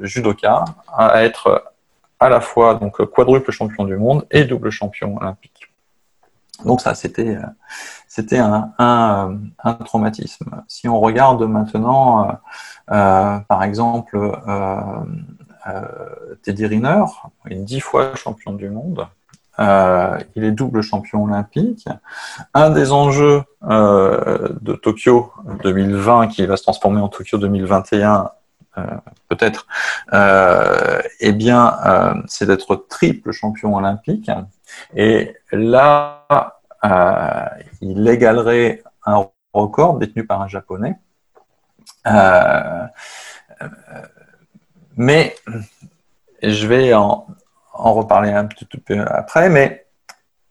judoka 0.01 0.65
à 0.93 1.23
être 1.23 1.73
à 2.21 2.29
la 2.29 2.41
fois 2.41 2.77
donc 2.77 3.05
quadruple 3.07 3.51
champion 3.51 3.85
du 3.85 3.97
monde 3.97 4.27
et 4.31 4.45
double 4.45 4.71
champion 4.71 5.17
olympique. 5.17 5.69
Donc 6.65 6.81
ça, 6.81 6.95
c'était 6.95 7.39
c'était 8.15 8.39
un, 8.39 8.73
un, 8.79 9.75
traumatisme. 9.87 10.63
Si 10.69 10.87
on 10.87 11.01
regarde 11.01 11.43
maintenant, 11.45 12.29
euh, 12.29 12.33
euh 12.91 13.39
par 13.49 13.63
exemple, 13.65 14.17
euh, 14.17 14.77
euh, 15.67 16.35
Teddy 16.43 16.67
Riner, 16.67 17.05
il 17.47 17.53
est 17.53 17.61
dix 17.61 17.81
fois 17.81 18.15
champion 18.15 18.53
du 18.53 18.69
monde. 18.69 19.07
Euh, 19.59 20.19
il 20.35 20.45
est 20.45 20.53
double 20.53 20.83
champion 20.83 21.25
olympique. 21.25 21.89
Un 22.53 22.69
des 22.69 22.93
enjeux 22.93 23.45
de 23.63 24.75
Tokyo 24.75 25.33
2020, 25.63 26.29
qui 26.29 26.45
va 26.45 26.59
se 26.59 26.65
transformer 26.65 27.01
en 27.01 27.09
Tokyo 27.09 27.39
2021, 27.39 28.15
euh, 28.25 28.29
peut-être, 29.29 29.67
euh, 30.13 31.01
eh 31.21 31.33
bien, 31.33 31.79
euh, 31.85 32.15
c'est 32.27 32.47
d'être 32.47 32.87
triple 32.89 33.33
champion 33.33 33.77
olympique. 33.77 34.31
Et 34.95 35.37
là, 35.53 36.27
il 37.81 38.09
égalerait 38.09 38.83
un 39.05 39.27
record 39.53 39.99
détenu 39.99 40.27
par 40.27 40.43
un 40.43 40.49
japonais. 40.49 40.97
mais 44.97 45.37
je 46.43 46.67
vais 46.67 46.95
en, 46.95 47.27
reparler 47.75 48.33
un 48.33 48.47
petit 48.47 48.67
peu 48.67 49.01
après, 49.09 49.49
mais 49.49 49.87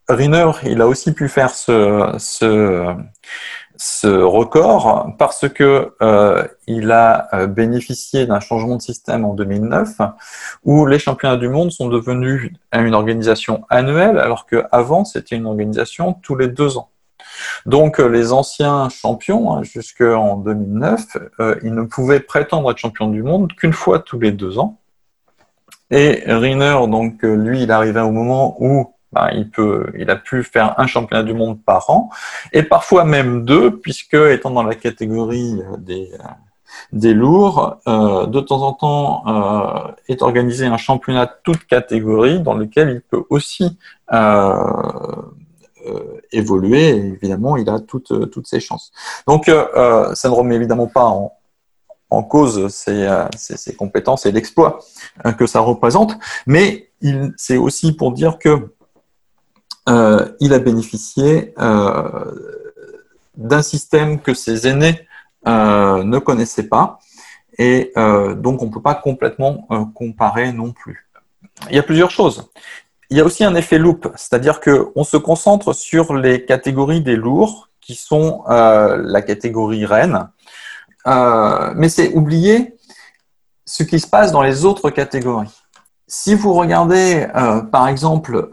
Riner, 0.10 0.52
il 0.64 0.82
a 0.82 0.88
aussi 0.88 1.14
pu 1.14 1.30
faire 1.30 1.52
ce, 1.52 2.96
ce 3.84 4.06
record 4.06 5.16
parce 5.18 5.50
que 5.50 5.96
euh, 6.04 6.48
il 6.68 6.92
a 6.92 7.28
euh, 7.34 7.48
bénéficié 7.48 8.28
d'un 8.28 8.40
changement 8.40 8.76
de 8.76 8.82
système 8.82 9.26
en 9.26 9.34
2009 9.34 10.02
où 10.64 10.86
les 10.86 11.00
championnats 11.00 11.38
du 11.38 11.50
monde 11.50 11.72
sont 11.72 11.88
devenus 11.88 12.52
une 12.74 12.94
organisation 12.94 13.66
annuelle 13.72 14.20
alors 14.20 14.46
qu'avant 14.46 15.04
c'était 15.04 15.36
une 15.36 15.48
organisation 15.48 16.14
tous 16.14 16.36
les 16.36 16.48
deux 16.48 16.78
ans. 16.78 16.92
Donc 17.66 18.00
euh, 18.00 18.08
les 18.08 18.32
anciens 18.34 18.88
champions 18.90 19.52
hein, 19.52 19.64
jusqu'en 19.64 20.38
2009 20.38 21.18
ils 21.64 21.74
ne 21.74 21.82
pouvaient 21.82 22.20
prétendre 22.20 22.70
être 22.70 22.78
champions 22.78 23.08
du 23.08 23.24
monde 23.24 23.52
qu'une 23.54 23.74
fois 23.74 23.98
tous 23.98 24.20
les 24.20 24.32
deux 24.32 24.60
ans. 24.60 24.78
Et 25.90 26.22
Riner 26.28 26.86
donc 26.88 27.24
lui 27.24 27.64
il 27.64 27.72
arrivait 27.72 28.02
au 28.02 28.12
moment 28.12 28.58
où 28.60 28.94
ben, 29.14 29.30
il, 29.34 29.50
peut, 29.50 29.92
il 29.98 30.10
a 30.10 30.16
pu 30.16 30.44
faire 30.44 30.80
un 30.80 30.88
championnat 30.88 31.24
du 31.24 31.34
monde 31.34 31.62
par 31.64 31.90
an, 31.90 32.10
et 32.54 32.64
parfois 32.64 33.04
même 33.04 33.46
deux, 33.46 33.78
puisque 33.78 34.14
étant 34.14 34.52
dans 34.52 34.64
la 34.64 34.76
catégorie 34.76 35.62
des, 35.80 36.12
des 36.92 37.14
lourds, 37.14 37.78
euh, 37.88 38.26
de 38.26 38.40
temps 38.40 38.62
en 38.62 38.74
temps 38.74 39.24
euh, 39.28 39.92
est 40.08 40.22
organisé 40.22 40.66
un 40.66 40.78
championnat 40.78 41.28
toute 41.28 41.66
catégorie 41.66 42.40
dans 42.40 42.54
lequel 42.54 42.90
il 42.90 43.02
peut 43.02 43.24
aussi 43.30 43.78
euh, 44.14 44.64
euh 45.88 46.18
évoluer, 46.34 46.90
et 46.90 47.06
évidemment 47.08 47.58
il 47.58 47.70
a 47.70 47.80
toutes, 47.80 48.32
toutes 48.32 48.48
ses 48.48 48.62
chances. 48.62 48.92
Donc 49.28 49.50
euh, 49.50 50.14
ça 50.16 50.30
ne 50.30 50.34
remet 50.34 50.56
évidemment 50.56 50.88
pas 50.88 51.06
en, 51.06 51.34
en 52.10 52.24
cause 52.24 52.70
ses, 52.70 53.10
ses, 53.36 53.76
compétences 53.76 54.26
et 54.26 54.32
l'exploit 54.32 54.80
que 55.38 55.46
ça 55.46 55.60
représente, 55.60 56.18
mais 56.46 56.90
c'est 57.36 57.58
aussi 57.58 57.94
pour 57.94 58.14
dire 58.14 58.38
que 58.40 58.74
euh, 59.90 60.28
il 60.40 60.54
a 60.54 60.60
bénéficié 60.60 61.54
euh, 61.60 62.32
d'un 63.36 63.62
système 63.62 64.20
que 64.20 64.34
ses 64.34 64.68
aînés 64.68 65.08
euh, 65.48 66.04
ne 66.04 66.20
connaissaient 66.20 66.68
pas. 66.68 67.00
Et 67.58 67.92
donc, 67.96 68.64
on 68.64 68.68
ne 68.68 68.72
peut 68.72 68.82
pas 68.82 68.96
complètement 68.96 69.68
comparer 69.94 70.52
non 70.52 70.72
plus. 70.72 71.08
Il 71.70 71.76
y 71.76 71.80
a 71.80 71.84
plusieurs 71.84 72.10
choses. 72.10 72.50
Il 73.12 73.18
y 73.18 73.22
a 73.22 73.26
aussi 73.26 73.44
un 73.44 73.54
effet 73.54 73.78
loop, 73.78 74.12
c'est-à-dire 74.16 74.62
qu'on 74.62 75.04
se 75.04 75.18
concentre 75.18 75.74
sur 75.74 76.16
les 76.16 76.44
catégories 76.46 77.02
des 77.02 77.16
lourds, 77.16 77.70
qui 77.80 77.94
sont 77.94 78.44
la 78.48 79.22
catégorie 79.22 79.86
reine, 79.86 80.30
mais 81.06 81.90
c'est 81.90 82.14
oublier 82.14 82.78
ce 83.66 83.84
qui 83.84 84.00
se 84.00 84.08
passe 84.08 84.32
dans 84.32 84.42
les 84.42 84.66
autres 84.66 84.90
catégories. 84.90 85.62
Si 86.08 86.34
vous 86.34 86.54
regardez, 86.54 87.28
par 87.72 87.90
exemple, 87.90 88.50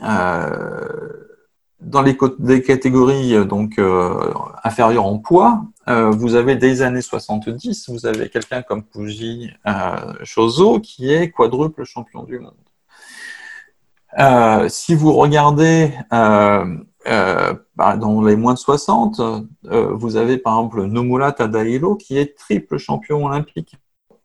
dans 0.00 2.02
les, 2.02 2.16
catégories 2.62 3.34
euh, 3.34 3.44
donc 3.44 3.78
euh, 3.78 4.32
inférieures 4.64 5.06
en 5.06 5.18
poids, 5.18 5.64
vous 5.88 6.34
avez 6.34 6.56
des 6.56 6.82
années 6.82 7.00
70, 7.00 7.90
vous 7.90 8.06
avez 8.06 8.28
quelqu'un 8.28 8.62
comme 8.62 8.82
Puji 8.82 9.52
Chozo 10.24 10.80
qui 10.80 11.12
est 11.12 11.30
quadruple 11.30 11.84
champion 11.84 12.24
du 12.24 12.40
monde. 12.40 12.56
si 14.68 14.96
vous 14.96 15.12
regardez 15.12 15.92
bah, 16.10 17.96
dans 17.96 18.20
les 18.20 18.34
moins 18.34 18.54
de 18.54 18.58
60, 18.58 19.20
vous 19.62 20.16
avez 20.16 20.38
par 20.38 20.56
exemple 20.56 20.86
Nomura 20.86 21.30
Tadahiro 21.30 21.94
qui 21.94 22.18
est 22.18 22.36
triple 22.36 22.78
champion 22.78 23.24
olympique. 23.24 23.76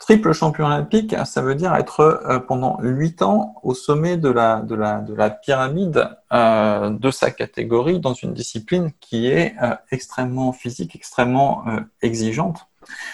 Triple 0.02 0.34
champion 0.34 0.66
olympique, 0.66 1.16
ça 1.26 1.44
veut 1.44 1.54
dire 1.54 1.76
être 1.76 2.00
euh, 2.00 2.40
pendant 2.40 2.80
huit 2.82 3.22
ans 3.22 3.54
au 3.62 3.76
sommet 3.76 4.18
de 4.18 4.30
la 4.30 5.30
pyramide 5.30 6.10
euh, 6.34 6.90
de 6.90 7.12
sa 7.12 7.30
catégorie 7.30 8.00
dans 8.00 8.16
une 8.16 8.34
discipline 8.34 8.94
qui 9.00 9.28
est 9.28 9.54
euh, 9.62 9.76
extrêmement 9.92 10.54
physique, 10.54 10.96
extrêmement 10.96 11.66
exigeante. 12.02 12.66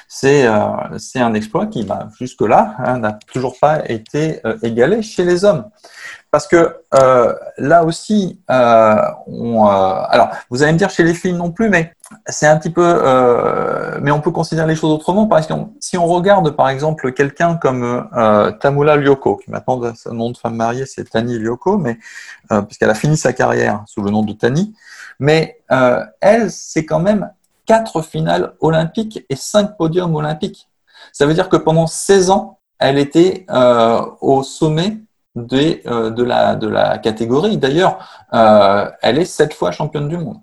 C'est 0.08 0.45
un 0.47 1.34
exploit 1.34 1.67
qui, 1.67 1.84
bah, 1.84 2.08
jusque-là, 2.17 2.76
hein, 2.80 3.00
n'a 3.00 3.12
toujours 3.12 3.60
pas 3.60 3.86
été 3.89 4.41
égalé 4.63 5.02
chez 5.02 5.26
les 5.26 5.43
hommes. 5.43 5.69
Parce 6.31 6.47
que 6.47 6.75
là 7.57 7.83
aussi, 7.83 8.41
on, 8.49 9.65
alors 9.65 10.29
vous 10.49 10.63
allez 10.63 10.73
me 10.73 10.77
dire 10.77 10.89
chez 10.89 11.03
les 11.03 11.13
filles 11.13 11.33
non 11.33 11.51
plus, 11.51 11.69
mais 11.69 11.93
c'est 12.27 12.47
un 12.47 12.57
petit 12.57 12.69
peu, 12.69 12.83
euh, 12.85 13.97
mais 14.01 14.11
on 14.11 14.21
peut 14.21 14.31
considérer 14.31 14.67
les 14.67 14.75
choses 14.75 14.91
autrement. 14.91 15.27
Parce 15.27 15.47
que 15.47 15.53
si 15.79 15.97
on 15.97 16.05
regarde 16.05 16.51
par 16.51 16.69
exemple 16.69 17.11
quelqu'un 17.11 17.55
comme 17.55 18.07
euh, 18.15 18.51
Tamula 18.51 18.95
Lyoko, 18.95 19.37
qui 19.37 19.51
maintenant 19.51 19.93
son 19.95 20.13
nom 20.13 20.31
de 20.31 20.37
femme 20.37 20.55
mariée 20.55 20.85
c'est 20.85 21.09
Tani 21.09 21.37
Lyoko, 21.37 21.77
mais 21.77 21.99
euh, 22.51 22.61
puisqu'elle 22.61 22.89
a 22.89 22.95
fini 22.95 23.17
sa 23.17 23.33
carrière 23.33 23.83
sous 23.87 24.01
le 24.01 24.11
nom 24.11 24.23
de 24.23 24.33
Tani, 24.33 24.75
mais 25.19 25.59
euh, 25.71 26.03
elle 26.21 26.49
c'est 26.51 26.85
quand 26.85 26.99
même 26.99 27.31
quatre 27.65 28.01
finales 28.01 28.53
olympiques 28.61 29.25
et 29.29 29.35
cinq 29.35 29.75
podiums 29.77 30.15
olympiques. 30.15 30.69
Ça 31.11 31.25
veut 31.25 31.33
dire 31.33 31.49
que 31.49 31.57
pendant 31.57 31.87
16 31.87 32.29
ans, 32.29 32.59
elle 32.79 32.97
était 32.97 33.45
euh, 33.49 34.01
au 34.21 34.43
sommet 34.43 34.99
des, 35.45 35.82
de, 35.86 36.23
la, 36.23 36.97
catégorie. 36.97 37.58
D'ailleurs, 37.58 38.26
elle 39.02 39.17
est 39.19 39.26
sept 39.26 39.54
fois 39.54 39.71
championne 39.71 40.08
du 40.08 40.17
monde. 40.17 40.39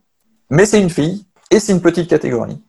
Mais 0.50 0.66
c'est 0.66 0.80
une 0.80 0.90
fille, 0.90 1.26
et 1.50 1.60
c'est 1.60 1.72
une 1.72 1.80
petite 1.80 2.08
catégorie. 2.08 2.60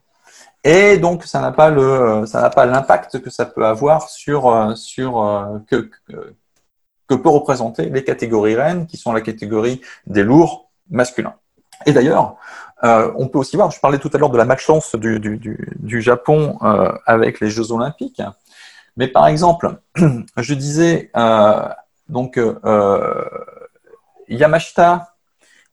Et 0.64 0.98
donc, 0.98 1.26
ça 1.26 1.40
n'a 1.40 1.52
pas 1.52 1.70
l'impact 1.70 3.20
que 3.20 3.30
ça 3.30 3.46
peut 3.46 3.66
avoir 3.66 4.10
sur, 4.10 4.48
euh, 4.48 4.74
euh, 5.00 5.60
que, 5.68 5.90
que, 7.08 7.14
peut 7.14 7.30
représenter 7.30 7.90
les 7.90 8.04
catégories 8.04 8.56
reines, 8.56 8.88
qui 8.88 8.98
sont 8.98 9.14
la 9.14 9.22
catégorie 9.22 9.82
des 10.08 10.24
lourds 10.24 10.72
masculins. 10.90 11.36
Et 11.86 11.94
d'ailleurs, 11.94 12.38
euh, 12.84 13.12
on 13.16 13.28
peut 13.28 13.38
aussi 13.38 13.56
voir, 13.58 13.70
je 13.70 13.80
parlais 13.80 14.00
tout 14.00 14.10
à 14.14 14.18
l'heure 14.18 14.32
de 14.32 14.38
la 14.38 14.46
malchance 14.46 14.96
du, 14.96 15.20
du, 15.20 15.38
du, 15.38 15.70
du 15.76 16.02
Japon 16.02 16.58
avec 17.06 17.42
les 17.42 17.52
Jeux 17.52 17.72
Olympiques. 17.72 18.22
Mais 18.98 19.08
par 19.08 19.28
exemple, 19.28 19.78
je 20.38 20.54
disais, 20.54 21.12
euh, 21.16 21.68
donc, 22.08 22.38
euh, 22.38 23.30
Yamashita, 24.28 25.15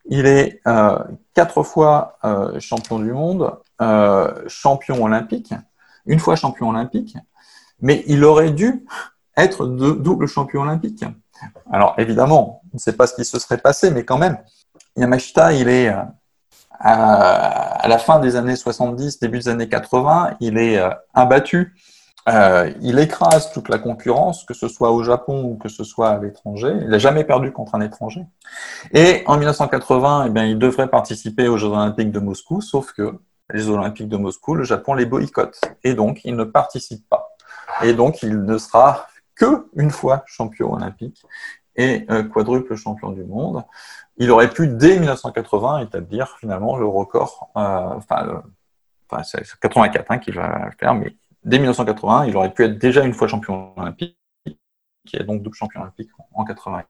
il 0.07 0.27
est 0.27 0.61
euh, 0.67 0.99
quatre 1.35 1.63
fois 1.63 2.19
euh, 2.25 2.59
champion 2.61 2.99
du 2.99 3.13
monde, 3.13 3.53
euh, 3.81 4.33
champion 4.49 5.03
olympique, 5.03 5.55
une 6.07 6.19
fois 6.19 6.37
champion 6.37 6.71
olympique, 6.71 7.17
mais 7.81 8.03
il 8.07 8.25
aurait 8.25 8.51
dû 8.51 8.85
être 9.37 9.67
de 9.67 9.93
double 9.93 10.27
champion 10.27 10.63
olympique. 10.63 11.05
Alors 11.71 11.95
évidemment, 11.99 12.63
on 12.73 12.77
ne 12.77 12.79
sait 12.79 12.93
pas 12.95 13.07
ce 13.07 13.15
qui 13.15 13.25
se 13.25 13.39
serait 13.39 13.59
passé, 13.59 13.91
mais 13.91 14.05
quand 14.05 14.19
même, 14.19 14.39
Yamashita, 14.97 15.53
il 15.53 15.69
est 15.69 15.95
à, 16.81 17.87
la 17.87 17.99
fin 17.99 18.19
des 18.19 18.37
années 18.37 18.57
70, 18.57 19.21
début 19.21 19.39
des 19.39 19.49
années 19.49 19.69
80, 19.69 20.37
il 20.41 20.59
est 20.59 20.83
imbattu 21.15 21.75
euh, 22.29 22.73
il 22.81 22.99
écrase 22.99 23.53
toute 23.53 23.69
la 23.69 23.79
concurrence, 23.79 24.45
que 24.45 24.55
ce 24.55 24.69
soit 24.69 24.93
au 24.93 25.03
Japon 25.03 25.43
ou 25.45 25.57
que 25.57 25.69
ce 25.69 25.85
soit 25.85 26.11
à 26.11 26.19
l'étranger. 26.19 26.73
Il 26.81 26.89
n'a 26.89 26.99
jamais 26.99 27.25
perdu 27.25 27.53
contre 27.53 27.75
un 27.75 27.81
étranger. 27.81 28.25
Et 28.93 29.23
en 29.27 29.37
1980, 29.37 30.27
eh 30.27 30.31
bien, 30.31 30.45
il 30.45 30.59
devrait 30.59 30.89
participer 30.89 31.49
aux 31.49 31.57
Jeux 31.57 31.69
Olympiques 31.69 32.13
de 32.13 32.21
Moscou, 32.21 32.61
sauf 32.61 32.93
que 32.93 33.19
les 33.53 33.69
Olympiques 33.69 34.09
de 34.09 34.17
Moscou, 34.17 34.55
le 34.55 34.65
Japon 34.65 34.95
les 34.95 35.07
boycotte. 35.07 35.61
Et 35.83 35.95
donc, 35.95 36.21
il 36.25 36.37
ne 36.37 36.45
participe 36.45 37.09
pas. 37.09 37.35
Et 37.83 37.93
donc, 37.93 38.23
il 38.23 38.43
ne 38.45 38.59
sera 38.59 39.07
que 39.35 39.67
une 39.75 39.91
fois 39.91 40.23
champion 40.27 40.73
olympique 40.75 41.25
et 41.77 42.07
euh, 42.11 42.23
quadruple 42.23 42.77
champion 42.77 43.11
du 43.11 43.25
monde. 43.25 43.65
Il 44.19 44.31
aurait 44.31 44.51
pu, 44.51 44.69
dès 44.69 44.99
1980, 44.99 45.81
établir 45.81 46.37
finalement 46.39 46.77
le 46.77 46.87
record, 46.87 47.51
euh, 47.57 47.61
enfin, 47.61 48.43
enfin 49.09 49.23
c'est 49.23 49.43
84 49.59 50.11
hein, 50.11 50.19
qu'il 50.19 50.35
va 50.35 50.71
faire, 50.79 50.95
mais 50.95 51.17
dès 51.45 51.59
1980, 51.59 52.27
il 52.27 52.37
aurait 52.37 52.53
pu 52.53 52.65
être 52.65 52.79
déjà 52.79 53.05
une 53.05 53.15
fois 53.15 53.29
champion 53.29 53.73
olympique, 53.77 54.17
qui 55.07 55.17
est 55.17 55.25
donc 55.25 55.43
double 55.43 55.57
champion 55.57 55.81
olympique 55.83 56.11
en 56.35 56.45
84. 56.45 56.89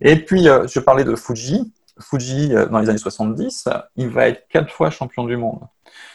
Et 0.00 0.16
puis, 0.16 0.48
euh, 0.48 0.66
je 0.66 0.80
parlais 0.80 1.04
de 1.04 1.16
Fuji. 1.16 1.72
Fuji, 2.00 2.54
euh, 2.54 2.66
dans 2.66 2.78
les 2.80 2.88
années 2.88 2.98
70, 2.98 3.68
il 3.96 4.08
va 4.08 4.28
être 4.28 4.46
quatre 4.48 4.70
fois 4.70 4.90
champion 4.90 5.24
du 5.24 5.36
monde. 5.36 5.60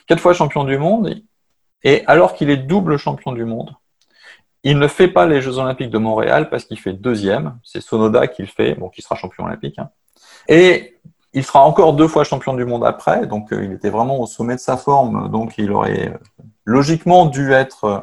Quatre 0.07 0.21
fois 0.21 0.33
champion 0.33 0.63
du 0.63 0.77
monde, 0.77 1.21
et 1.83 2.03
alors 2.07 2.33
qu'il 2.33 2.49
est 2.49 2.57
double 2.57 2.97
champion 2.97 3.31
du 3.31 3.45
monde, 3.45 3.75
il 4.63 4.77
ne 4.77 4.87
fait 4.87 5.07
pas 5.07 5.25
les 5.25 5.41
Jeux 5.41 5.57
Olympiques 5.57 5.89
de 5.89 5.97
Montréal 5.97 6.49
parce 6.49 6.65
qu'il 6.65 6.77
fait 6.77 6.93
deuxième. 6.93 7.57
C'est 7.63 7.81
Sonoda 7.81 8.27
qui 8.27 8.41
le 8.41 8.47
fait, 8.49 8.75
bon, 8.75 8.89
qui 8.89 9.01
sera 9.01 9.15
champion 9.15 9.45
olympique. 9.45 9.79
Hein. 9.79 9.89
Et 10.49 10.99
il 11.33 11.43
sera 11.43 11.61
encore 11.61 11.93
deux 11.93 12.07
fois 12.07 12.23
champion 12.23 12.53
du 12.53 12.65
monde 12.65 12.83
après, 12.83 13.27
donc 13.27 13.53
euh, 13.53 13.63
il 13.63 13.71
était 13.71 13.89
vraiment 13.89 14.19
au 14.19 14.25
sommet 14.25 14.55
de 14.55 14.59
sa 14.59 14.77
forme, 14.77 15.29
donc 15.29 15.57
il 15.57 15.71
aurait 15.71 16.17
logiquement 16.65 17.25
dû 17.25 17.51
être 17.51 17.83
euh, 17.85 17.99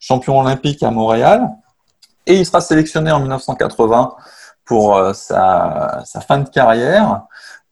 champion 0.00 0.38
olympique 0.40 0.82
à 0.82 0.90
Montréal. 0.90 1.48
Et 2.26 2.34
il 2.34 2.46
sera 2.46 2.60
sélectionné 2.60 3.10
en 3.10 3.20
1980 3.20 4.14
pour 4.64 4.96
euh, 4.96 5.12
sa, 5.12 6.04
fin 6.26 6.38
de 6.38 6.48
carrière. 6.48 7.22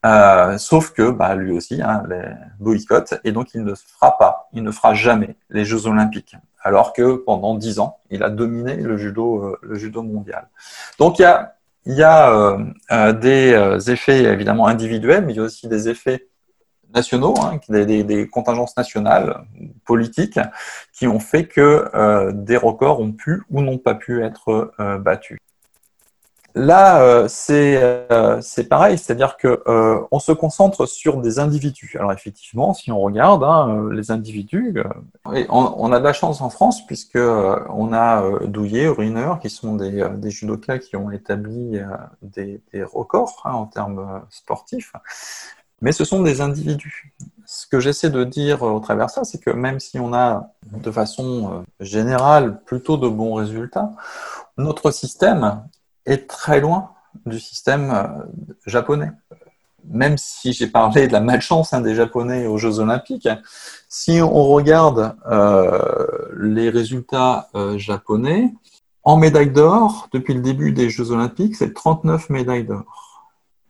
Euh, 0.06 0.58
sauf 0.58 0.92
que 0.92 1.10
bah, 1.10 1.34
lui 1.34 1.52
aussi, 1.52 1.82
hein, 1.82 2.02
les 2.08 2.22
boycotts, 2.60 3.14
et 3.24 3.32
donc 3.32 3.48
il 3.54 3.64
ne 3.64 3.74
fera 3.74 4.16
pas, 4.16 4.48
il 4.52 4.62
ne 4.62 4.70
fera 4.70 4.94
jamais 4.94 5.36
les 5.50 5.64
Jeux 5.64 5.86
Olympiques, 5.86 6.36
alors 6.62 6.92
que 6.92 7.16
pendant 7.16 7.56
dix 7.56 7.80
ans, 7.80 7.98
il 8.08 8.22
a 8.22 8.30
dominé 8.30 8.76
le 8.76 8.96
judo, 8.96 9.56
le 9.60 9.74
judo 9.74 10.04
mondial. 10.04 10.48
Donc 11.00 11.18
il 11.18 11.24
y 11.86 12.02
a 12.04 13.12
des 13.12 13.90
effets 13.90 14.22
évidemment 14.22 14.68
individuels, 14.68 15.26
mais 15.26 15.32
il 15.32 15.36
y 15.36 15.40
a 15.40 15.42
aussi 15.42 15.66
des 15.66 15.88
effets 15.88 16.28
nationaux, 16.94 17.34
hein, 17.40 17.58
des, 17.68 18.28
contingences 18.28 18.76
nationales, 18.76 19.44
politiques, 19.84 20.40
qui 20.92 21.06
ont 21.06 21.20
fait 21.20 21.46
que 21.46 21.88
euh, 21.94 22.32
des 22.32 22.56
records 22.56 23.00
ont 23.00 23.12
pu 23.12 23.42
ou 23.50 23.62
n'ont 23.62 23.78
pas 23.78 23.94
pu 23.94 24.22
être 24.24 24.72
euh, 24.80 24.98
battus. 24.98 25.38
Là, 26.54 27.02
euh, 27.02 27.28
c'est 27.28 28.68
pareil, 28.68 28.98
c'est-à-dire 28.98 29.36
que 29.36 29.62
on 30.10 30.18
se 30.18 30.32
concentre 30.32 30.86
sur 30.86 31.18
des 31.18 31.38
individus. 31.38 31.94
Alors 31.98 32.10
effectivement, 32.12 32.74
si 32.74 32.90
on 32.90 32.98
regarde 33.00 33.44
hein, 33.44 33.90
les 33.92 34.10
individus, 34.10 34.82
on, 35.24 35.92
a 35.92 35.98
de 36.00 36.04
la 36.04 36.12
chance 36.12 36.40
en 36.40 36.50
France 36.50 36.84
puisque 36.84 37.16
on 37.16 37.92
a 37.92 38.24
Douillet, 38.46 38.88
Riner, 38.88 39.34
qui 39.40 39.50
sont 39.50 39.76
des, 39.76 40.04
des, 40.16 40.30
judokas 40.30 40.78
qui 40.78 40.96
ont 40.96 41.12
établi 41.12 41.80
des, 42.22 42.60
records 42.82 43.42
hein, 43.44 43.52
en 43.52 43.66
termes 43.66 44.22
sportifs 44.30 44.94
mais 45.80 45.92
ce 45.92 46.04
sont 46.04 46.22
des 46.22 46.40
individus. 46.40 47.12
Ce 47.46 47.66
que 47.66 47.80
j'essaie 47.80 48.10
de 48.10 48.24
dire 48.24 48.62
au 48.62 48.80
travers 48.80 49.06
de 49.06 49.10
ça, 49.10 49.24
c'est 49.24 49.38
que 49.38 49.50
même 49.50 49.80
si 49.80 49.98
on 49.98 50.12
a 50.12 50.52
de 50.70 50.90
façon 50.90 51.50
euh, 51.52 51.84
générale 51.84 52.60
plutôt 52.64 52.96
de 52.96 53.08
bons 53.08 53.34
résultats, 53.34 53.92
notre 54.56 54.90
système 54.90 55.62
est 56.04 56.28
très 56.28 56.60
loin 56.60 56.90
du 57.24 57.40
système 57.40 57.90
euh, 57.90 58.24
japonais. 58.66 59.12
Même 59.84 60.18
si 60.18 60.52
j'ai 60.52 60.66
parlé 60.66 61.06
de 61.06 61.12
la 61.12 61.20
malchance 61.20 61.72
hein, 61.72 61.80
des 61.80 61.94
Japonais 61.94 62.46
aux 62.46 62.58
Jeux 62.58 62.80
Olympiques, 62.80 63.28
si 63.88 64.20
on 64.20 64.44
regarde 64.44 65.16
euh, 65.30 65.78
les 66.36 66.68
résultats 66.68 67.48
japonais, 67.76 68.52
en 69.04 69.16
médaille 69.16 69.50
d'or, 69.50 70.08
depuis 70.12 70.34
le 70.34 70.40
début 70.40 70.72
des 70.72 70.90
Jeux 70.90 71.12
Olympiques, 71.12 71.56
c'est 71.56 71.72
39 71.72 72.28
médailles 72.28 72.64
d'or. 72.64 73.07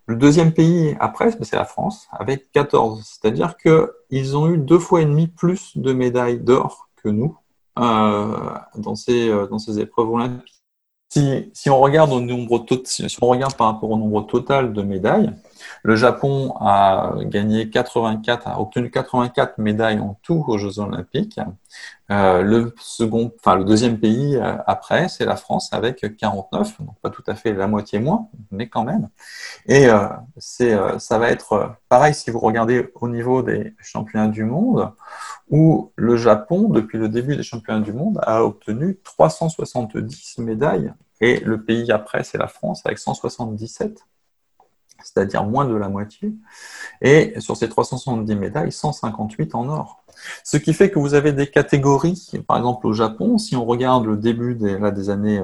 Le 0.09 0.17
deuxième 0.17 0.53
pays 0.53 0.97
après, 1.01 1.31
c'est 1.43 1.55
la 1.55 1.67
France, 1.67 2.09
avec 2.13 2.51
14. 2.53 3.05
C'est-à-dire 3.05 3.57
qu'ils 3.59 4.37
ont 4.39 4.49
eu 4.49 4.57
deux 4.57 4.79
fois 4.79 5.03
et 5.03 5.05
demi 5.05 5.27
plus 5.27 5.77
de 5.77 5.93
médailles 5.93 6.41
d'or 6.41 6.89
que 6.97 7.11
nous 7.11 7.37
euh, 7.79 8.35
dans, 8.77 8.95
ces, 8.95 9.29
euh, 9.29 9.47
dans 9.47 9.59
ces 9.59 9.79
épreuves 9.81 10.11
olympiques. 10.11 10.63
Si, 11.11 11.51
si, 11.53 11.69
on 11.69 11.79
regarde 11.79 12.11
au 12.11 12.21
nombre 12.21 12.65
si 12.85 13.07
on 13.21 13.27
regarde 13.27 13.55
par 13.55 13.67
rapport 13.67 13.91
au 13.91 13.99
nombre 13.99 14.27
total 14.27 14.73
de 14.73 14.81
médailles, 14.81 15.31
le 15.83 15.97
Japon 15.97 16.55
a 16.61 17.15
gagné 17.23 17.71
84, 17.71 18.49
a 18.49 18.61
obtenu 18.61 18.91
84 18.91 19.59
médailles 19.59 20.01
en 20.01 20.19
tout 20.23 20.45
aux 20.47 20.59
Jeux 20.59 20.79
Olympiques. 20.79 21.41
Euh, 22.11 22.43
le 22.43 23.65
deuxième 23.65 23.99
pays 23.99 24.37
euh, 24.37 24.57
après, 24.67 25.09
c'est 25.09 25.27
la 25.27 25.37
France 25.37 25.73
avec 25.73 26.17
49, 26.17 26.81
donc 26.81 26.99
pas 27.03 27.11
tout 27.11 27.23
à 27.27 27.35
fait 27.35 27.53
la 27.53 27.67
moitié 27.67 27.99
moins, 27.99 28.29
mais 28.51 28.69
quand 28.69 28.85
même. 28.85 29.09
Et 29.67 29.89
euh, 29.89 30.09
ça 30.39 31.19
va 31.19 31.31
être 31.31 31.77
pareil 31.89 32.15
si 32.15 32.31
vous 32.31 32.41
regardez 32.41 32.91
au 32.95 33.09
niveau 33.09 33.43
des 33.43 33.75
championnats 33.81 34.29
du 34.29 34.45
monde, 34.45 34.91
où 35.51 35.93
le 35.97 36.17
Japon, 36.17 36.69
depuis 36.69 36.99
le 36.99 37.09
début 37.09 37.37
des 37.37 37.43
championnats 37.43 37.81
du 37.81 37.93
monde, 37.93 38.19
a 38.23 38.43
obtenu 38.43 38.99
370 39.05 40.39
médailles, 40.39 40.93
et 41.21 41.41
le 41.41 41.63
pays 41.63 41.91
après, 41.93 42.25
c'est 42.25 42.39
la 42.39 42.49
France 42.49 42.83
avec 42.87 42.99
177 42.99 44.07
c'est-à-dire 45.03 45.45
moins 45.45 45.65
de 45.65 45.75
la 45.75 45.89
moitié, 45.89 46.35
et 47.01 47.39
sur 47.41 47.57
ces 47.57 47.69
370 47.69 48.35
médailles, 48.35 48.73
158 48.73 49.55
en 49.55 49.69
or. 49.69 50.03
Ce 50.45 50.57
qui 50.57 50.75
fait 50.75 50.91
que 50.91 50.99
vous 50.99 51.15
avez 51.15 51.33
des 51.33 51.47
catégories, 51.47 52.31
par 52.47 52.57
exemple 52.57 52.87
au 52.87 52.93
Japon, 52.93 53.39
si 53.39 53.57
on 53.57 53.65
regarde 53.65 54.05
le 54.07 54.17
début 54.17 54.55
des, 54.55 55.11
années 55.11 55.43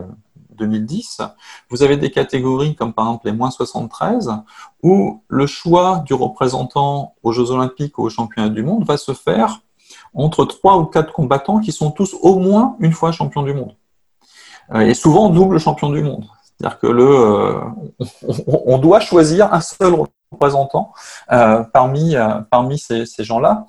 2010, 0.57 1.19
euh, 1.21 1.27
vous 1.71 1.83
avez 1.83 1.97
des 1.97 2.11
catégories 2.11 2.75
comme 2.75 2.93
par 2.93 3.07
exemple 3.07 3.27
les 3.27 3.33
moins 3.33 3.51
73, 3.51 4.33
où 4.83 5.23
le 5.29 5.47
choix 5.47 6.03
du 6.07 6.15
représentant 6.15 7.15
aux 7.23 7.33
Jeux 7.33 7.51
Olympiques 7.51 7.99
ou 7.99 8.03
aux 8.03 8.11
Championnats 8.11 8.49
du 8.49 8.63
Monde 8.63 8.85
va 8.85 8.97
se 8.97 9.13
faire 9.13 9.61
entre 10.15 10.45
trois 10.45 10.79
ou 10.79 10.85
quatre 10.85 11.13
combattants 11.13 11.61
qui 11.61 11.73
sont 11.73 11.91
tous 11.91 12.17
au 12.21 12.39
moins 12.39 12.77
une 12.81 12.93
fois 12.93 13.13
champions 13.13 13.43
du 13.43 13.55
monde. 13.55 13.75
Euh, 14.73 14.81
et 14.81 14.95
souvent 14.95 15.29
double 15.29 15.59
champion 15.59 15.91
du 15.91 16.03
monde. 16.03 16.27
C'est-à-dire 16.59 16.79
que 16.79 16.87
euh, 16.87 17.61
on, 18.47 18.79
doit 18.79 19.01
choisir 19.01 19.53
un 19.53 19.61
seul 19.61 19.95
représentant 20.31 20.93
euh, 21.33 21.63
parmi, 21.65 22.15
euh, 22.15 22.41
parmi 22.51 22.79
ces, 22.79 23.05
gens-là. 23.19 23.67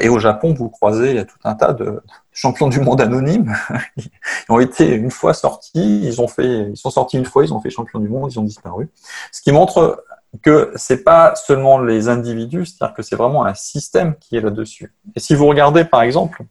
et 0.00 0.08
au 0.08 0.18
Japon, 0.18 0.54
vous 0.54 0.70
croisez 0.70 1.10
il 1.10 1.16
y 1.16 1.18
a 1.18 1.24
tout 1.24 1.38
un 1.44 1.54
tas 1.54 1.72
de 1.72 2.02
champions 2.32 2.68
du 2.68 2.80
monde 2.80 3.00
anonymes 3.00 3.54
qui 3.98 4.10
ont 4.48 4.60
été 4.60 4.94
une 4.94 5.10
fois 5.10 5.34
sortis, 5.34 6.02
ils 6.04 6.20
ont 6.20 6.28
fait, 6.28 6.72
sont 6.74 6.90
sortis 6.90 7.18
une 7.18 7.26
fois, 7.26 7.44
ils 7.44 7.52
ont 7.52 7.60
fait 7.60 7.70
champion 7.70 7.98
du 7.98 8.08
monde, 8.08 8.32
ils 8.32 8.38
ont 8.38 8.44
disparu. 8.44 8.88
Ce 9.30 9.42
qui 9.42 9.52
montre 9.52 10.04
que 10.42 10.72
c'est 10.76 11.02
pas 11.04 11.34
seulement 11.34 11.78
les 11.78 12.08
individus, 12.08 12.66
c'est-à-dire 12.66 12.94
que 12.94 13.02
c'est 13.02 13.16
vraiment 13.16 13.44
un 13.44 13.54
système 13.54 14.16
qui 14.16 14.36
est 14.36 14.40
là-dessus. 14.40 14.94
Et 15.14 15.20
si 15.20 15.34
vous 15.34 15.46
regardez 15.46 15.84
par 15.84 16.02
exemple 16.02 16.44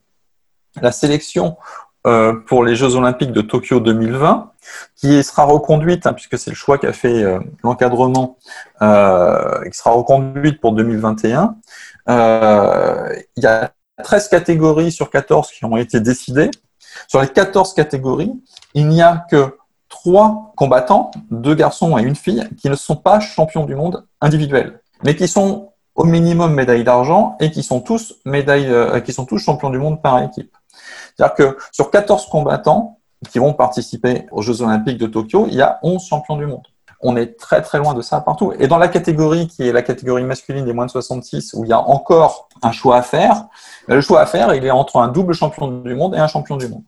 la 0.81 0.91
sélection 0.91 1.57
euh, 2.05 2.33
pour 2.33 2.63
les 2.63 2.75
Jeux 2.75 2.95
Olympiques 2.95 3.31
de 3.31 3.41
Tokyo 3.41 3.79
2020, 3.79 4.51
qui 4.95 5.23
sera 5.23 5.43
reconduite, 5.43 6.05
hein, 6.05 6.13
puisque 6.13 6.37
c'est 6.37 6.51
le 6.51 6.55
choix 6.55 6.77
qu'a 6.77 6.93
fait 6.93 7.23
euh, 7.23 7.39
l'encadrement, 7.63 8.37
euh, 8.83 9.67
qui 9.67 9.75
sera 9.75 9.91
reconduite 9.91 10.61
pour 10.61 10.73
2021. 10.73 11.55
il 12.07 13.43
y 13.43 13.47
a 13.47 13.71
13 14.03 14.27
catégories 14.27 14.91
sur 14.91 15.09
14 15.09 15.49
qui 15.49 15.65
ont 15.65 15.77
été 15.77 15.99
décidées. 15.99 16.51
Sur 17.07 17.21
les 17.21 17.27
14 17.27 17.73
catégories, 17.73 18.33
il 18.75 18.87
n'y 18.87 19.01
a 19.01 19.25
que 19.31 19.57
trois 19.89 20.53
combattants, 20.55 21.09
deux 21.31 21.55
garçons 21.55 21.97
et 21.97 22.03
une 22.03 22.15
fille, 22.15 22.47
qui 22.57 22.69
ne 22.69 22.75
sont 22.75 22.97
pas 22.97 23.19
champions 23.19 23.65
du 23.65 23.75
monde 23.75 24.05
individuels, 24.21 24.79
mais 25.03 25.15
qui 25.15 25.27
sont 25.27 25.71
au 25.95 26.03
minimum 26.03 26.53
médailles 26.53 26.83
d'argent 26.83 27.35
et 27.39 27.49
qui 27.49 27.63
sont 27.63 27.79
tous 27.79 28.15
médailles, 28.25 28.71
qui 29.03 29.11
sont 29.11 29.25
tous 29.25 29.39
champions 29.39 29.71
du 29.71 29.79
monde 29.79 30.03
par 30.03 30.21
équipe. 30.21 30.55
C'est-à-dire 31.15 31.35
que 31.35 31.57
sur 31.71 31.91
14 31.91 32.27
combattants 32.27 32.99
qui 33.29 33.39
vont 33.39 33.53
participer 33.53 34.27
aux 34.31 34.41
Jeux 34.41 34.61
Olympiques 34.61 34.97
de 34.97 35.07
Tokyo, 35.07 35.47
il 35.47 35.55
y 35.55 35.61
a 35.61 35.79
11 35.83 36.03
champions 36.03 36.37
du 36.37 36.45
monde. 36.45 36.67
On 37.01 37.17
est 37.17 37.37
très 37.37 37.61
très 37.61 37.77
loin 37.77 37.93
de 37.93 38.01
ça 38.01 38.21
partout. 38.21 38.53
Et 38.57 38.67
dans 38.67 38.77
la 38.77 38.87
catégorie 38.87 39.47
qui 39.47 39.67
est 39.67 39.71
la 39.71 39.81
catégorie 39.81 40.23
masculine 40.23 40.65
des 40.65 40.73
moins 40.73 40.85
de 40.85 40.91
66, 40.91 41.53
où 41.53 41.63
il 41.63 41.69
y 41.69 41.73
a 41.73 41.79
encore 41.79 42.49
un 42.63 42.71
choix 42.71 42.97
à 42.97 43.01
faire, 43.01 43.45
le 43.87 44.01
choix 44.01 44.21
à 44.21 44.25
faire, 44.25 44.53
il 44.55 44.65
est 44.65 44.71
entre 44.71 44.97
un 44.97 45.07
double 45.07 45.33
champion 45.33 45.67
du 45.67 45.93
monde 45.93 46.15
et 46.15 46.19
un 46.19 46.27
champion 46.27 46.57
du 46.57 46.67
monde. 46.67 46.83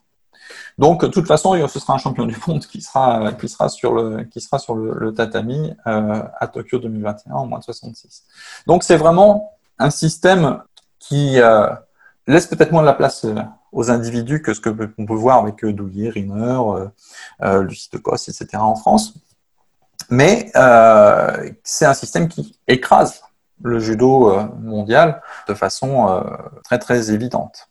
Donc, 0.78 1.02
de 1.02 1.08
toute 1.08 1.28
façon, 1.28 1.68
ce 1.68 1.80
sera 1.80 1.94
un 1.94 1.98
champion 1.98 2.26
du 2.26 2.38
monde 2.48 2.66
qui 2.66 2.82
sera, 2.82 3.34
qui 3.34 3.50
sera 3.50 3.68
sur 3.68 3.94
le, 3.94 4.24
qui 4.26 4.42
sera 4.42 4.60
sur 4.60 4.76
le, 4.76 5.14
tatami 5.14 5.74
euh, 5.88 6.24
à 6.40 6.48
Tokyo 6.48 6.78
2021 6.78 7.34
en 7.34 7.46
moins 7.48 7.60
de 7.60 7.64
66. 7.64 8.26
Donc, 8.68 8.84
c'est 8.84 8.98
vraiment 8.98 9.54
un 9.80 9.90
système 9.90 10.62
qui 11.00 11.40
euh, 11.40 11.68
laisse 12.28 12.48
peut-être 12.48 12.72
moins 12.72 12.82
de 12.82 12.88
la 12.88 12.94
place 12.94 13.26
euh, 13.26 13.36
aux 13.72 13.92
individus 13.92 14.42
que 14.42 14.54
ce 14.54 14.62
que 14.62 14.70
qu'on 14.70 15.06
peut 15.06 15.14
voir 15.14 15.40
avec 15.40 15.66
Douillet, 15.66 16.10
Rimmer, 16.10 16.62
euh, 17.42 17.64
Lucie 17.64 17.90
de 17.92 17.98
Cosse, 17.98 18.30
etc. 18.30 18.58
en 18.62 18.76
France. 18.76 19.14
Mais 20.10 20.52
c'est 21.64 21.86
un 21.86 21.94
système 21.94 22.30
qui 22.30 22.58
écrase 22.68 23.22
le 23.62 23.80
judo 23.80 24.40
mondial 24.62 25.22
de 25.48 25.54
façon 25.54 26.24
très 26.64 26.80
très 26.80 27.12
évidente. 27.12 27.68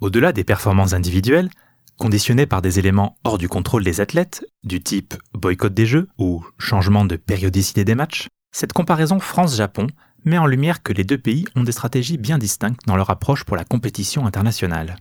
Au-delà 0.00 0.32
des 0.32 0.44
performances 0.44 0.92
individuelles, 0.94 1.50
conditionnées 1.98 2.46
par 2.46 2.62
des 2.62 2.78
éléments 2.78 3.16
hors 3.24 3.36
du 3.36 3.48
contrôle 3.48 3.84
des 3.84 4.00
athlètes, 4.00 4.46
du 4.62 4.80
type 4.80 5.14
boycott 5.34 5.74
des 5.74 5.86
jeux 5.86 6.08
ou 6.18 6.44
changement 6.56 7.04
de 7.04 7.16
périodicité 7.16 7.84
des 7.84 7.96
matchs, 7.96 8.28
cette 8.52 8.72
comparaison 8.72 9.18
France-Japon 9.18 9.88
met 10.28 10.38
en 10.38 10.46
lumière 10.46 10.82
que 10.82 10.92
les 10.92 11.04
deux 11.04 11.18
pays 11.18 11.44
ont 11.56 11.64
des 11.64 11.72
stratégies 11.72 12.18
bien 12.18 12.38
distinctes 12.38 12.80
dans 12.86 12.96
leur 12.96 13.10
approche 13.10 13.44
pour 13.44 13.56
la 13.56 13.64
compétition 13.64 14.26
internationale. 14.26 14.96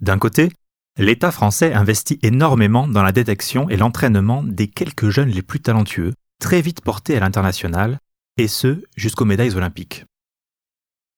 D'un 0.00 0.18
côté, 0.18 0.50
l'État 0.96 1.30
français 1.30 1.74
investit 1.74 2.18
énormément 2.22 2.88
dans 2.88 3.02
la 3.02 3.12
détection 3.12 3.68
et 3.68 3.76
l'entraînement 3.76 4.42
des 4.42 4.68
quelques 4.68 5.10
jeunes 5.10 5.30
les 5.30 5.42
plus 5.42 5.60
talentueux, 5.60 6.14
très 6.40 6.60
vite 6.62 6.80
portés 6.80 7.16
à 7.16 7.20
l'international, 7.20 7.98
et 8.36 8.48
ce 8.48 8.82
jusqu'aux 8.96 9.24
médailles 9.24 9.56
olympiques. 9.56 10.04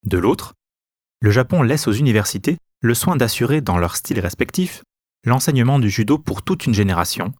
De 0.05 0.17
l'autre, 0.17 0.53
le 1.21 1.29
Japon 1.29 1.61
laisse 1.61 1.87
aux 1.87 1.93
universités 1.93 2.57
le 2.81 2.95
soin 2.95 3.15
d'assurer 3.15 3.61
dans 3.61 3.77
leur 3.77 3.95
style 3.95 4.19
respectif 4.19 4.81
l'enseignement 5.23 5.77
du 5.77 5.89
judo 5.89 6.17
pour 6.17 6.41
toute 6.41 6.65
une 6.65 6.73
génération, 6.73 7.31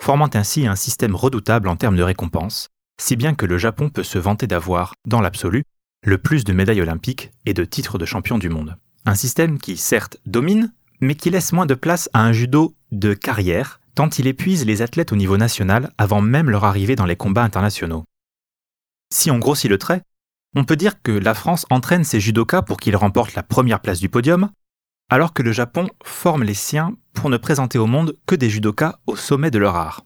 formant 0.00 0.30
ainsi 0.32 0.66
un 0.66 0.76
système 0.76 1.14
redoutable 1.14 1.68
en 1.68 1.76
termes 1.76 1.96
de 1.96 2.02
récompenses, 2.02 2.68
si 3.00 3.16
bien 3.16 3.34
que 3.34 3.46
le 3.46 3.56
Japon 3.56 3.88
peut 3.88 4.02
se 4.02 4.18
vanter 4.18 4.46
d'avoir, 4.46 4.94
dans 5.06 5.20
l'absolu, 5.20 5.64
le 6.04 6.18
plus 6.18 6.44
de 6.44 6.52
médailles 6.52 6.82
olympiques 6.82 7.30
et 7.46 7.54
de 7.54 7.64
titres 7.64 7.98
de 7.98 8.04
champion 8.04 8.38
du 8.38 8.50
monde. 8.50 8.76
Un 9.06 9.14
système 9.14 9.58
qui, 9.58 9.78
certes, 9.78 10.18
domine, 10.26 10.72
mais 11.00 11.14
qui 11.14 11.30
laisse 11.30 11.52
moins 11.52 11.66
de 11.66 11.74
place 11.74 12.10
à 12.12 12.22
un 12.22 12.32
judo 12.32 12.74
de 12.92 13.14
carrière, 13.14 13.80
tant 13.94 14.10
il 14.10 14.26
épuise 14.26 14.66
les 14.66 14.82
athlètes 14.82 15.12
au 15.12 15.16
niveau 15.16 15.38
national 15.38 15.92
avant 15.96 16.20
même 16.20 16.50
leur 16.50 16.64
arrivée 16.64 16.94
dans 16.94 17.06
les 17.06 17.16
combats 17.16 17.42
internationaux. 17.42 18.04
Si 19.12 19.30
on 19.30 19.38
grossit 19.38 19.70
le 19.70 19.78
trait, 19.78 20.02
on 20.54 20.64
peut 20.64 20.76
dire 20.76 21.00
que 21.02 21.12
la 21.12 21.34
France 21.34 21.64
entraîne 21.70 22.04
ses 22.04 22.20
judokas 22.20 22.62
pour 22.62 22.76
qu'ils 22.76 22.96
remportent 22.96 23.34
la 23.34 23.42
première 23.42 23.80
place 23.80 24.00
du 24.00 24.10
podium, 24.10 24.50
alors 25.08 25.32
que 25.32 25.42
le 25.42 25.52
Japon 25.52 25.88
forme 26.04 26.42
les 26.42 26.54
siens 26.54 26.94
pour 27.14 27.30
ne 27.30 27.38
présenter 27.38 27.78
au 27.78 27.86
monde 27.86 28.16
que 28.26 28.34
des 28.34 28.50
judokas 28.50 28.98
au 29.06 29.16
sommet 29.16 29.50
de 29.50 29.58
leur 29.58 29.76
art. 29.76 30.04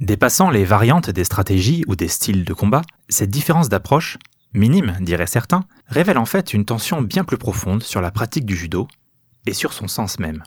Dépassant 0.00 0.50
les 0.50 0.64
variantes 0.64 1.10
des 1.10 1.24
stratégies 1.24 1.84
ou 1.86 1.96
des 1.96 2.08
styles 2.08 2.44
de 2.44 2.54
combat, 2.54 2.82
cette 3.08 3.30
différence 3.30 3.68
d'approche, 3.68 4.18
minime 4.52 4.96
diraient 5.00 5.26
certains, 5.26 5.64
révèle 5.86 6.18
en 6.18 6.24
fait 6.24 6.54
une 6.54 6.64
tension 6.64 7.02
bien 7.02 7.24
plus 7.24 7.38
profonde 7.38 7.82
sur 7.82 8.00
la 8.00 8.10
pratique 8.10 8.46
du 8.46 8.56
judo 8.56 8.88
et 9.46 9.52
sur 9.52 9.72
son 9.72 9.88
sens 9.88 10.18
même. 10.18 10.42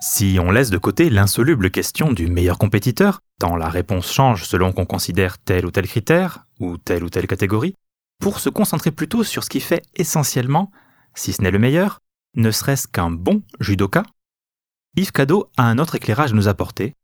Si 0.00 0.38
on 0.40 0.50
laisse 0.50 0.70
de 0.70 0.78
côté 0.78 1.10
l'insoluble 1.10 1.70
question 1.70 2.12
du 2.12 2.26
meilleur 2.26 2.58
compétiteur, 2.58 3.20
tant 3.38 3.56
la 3.56 3.68
réponse 3.68 4.12
change 4.12 4.44
selon 4.44 4.72
qu'on 4.72 4.86
considère 4.86 5.38
tel 5.38 5.64
ou 5.64 5.70
tel 5.70 5.86
critère, 5.86 6.44
ou 6.60 6.76
telle 6.76 7.04
ou 7.04 7.08
telle 7.08 7.26
catégorie, 7.26 7.74
pour 8.20 8.40
se 8.40 8.48
concentrer 8.48 8.90
plutôt 8.90 9.22
sur 9.22 9.44
ce 9.44 9.48
qui 9.48 9.60
fait 9.60 9.82
essentiellement, 9.94 10.70
si 11.14 11.32
ce 11.32 11.42
n'est 11.42 11.50
le 11.50 11.58
meilleur, 11.58 12.00
ne 12.34 12.50
serait-ce 12.50 12.88
qu'un 12.88 13.10
bon 13.10 13.42
judoka, 13.60 14.02
Yves 14.96 15.12
Cadeau 15.12 15.50
a 15.56 15.64
un 15.64 15.78
autre 15.78 15.94
éclairage 15.94 16.32
à 16.32 16.34
nous 16.34 16.48
apporter, 16.48 16.94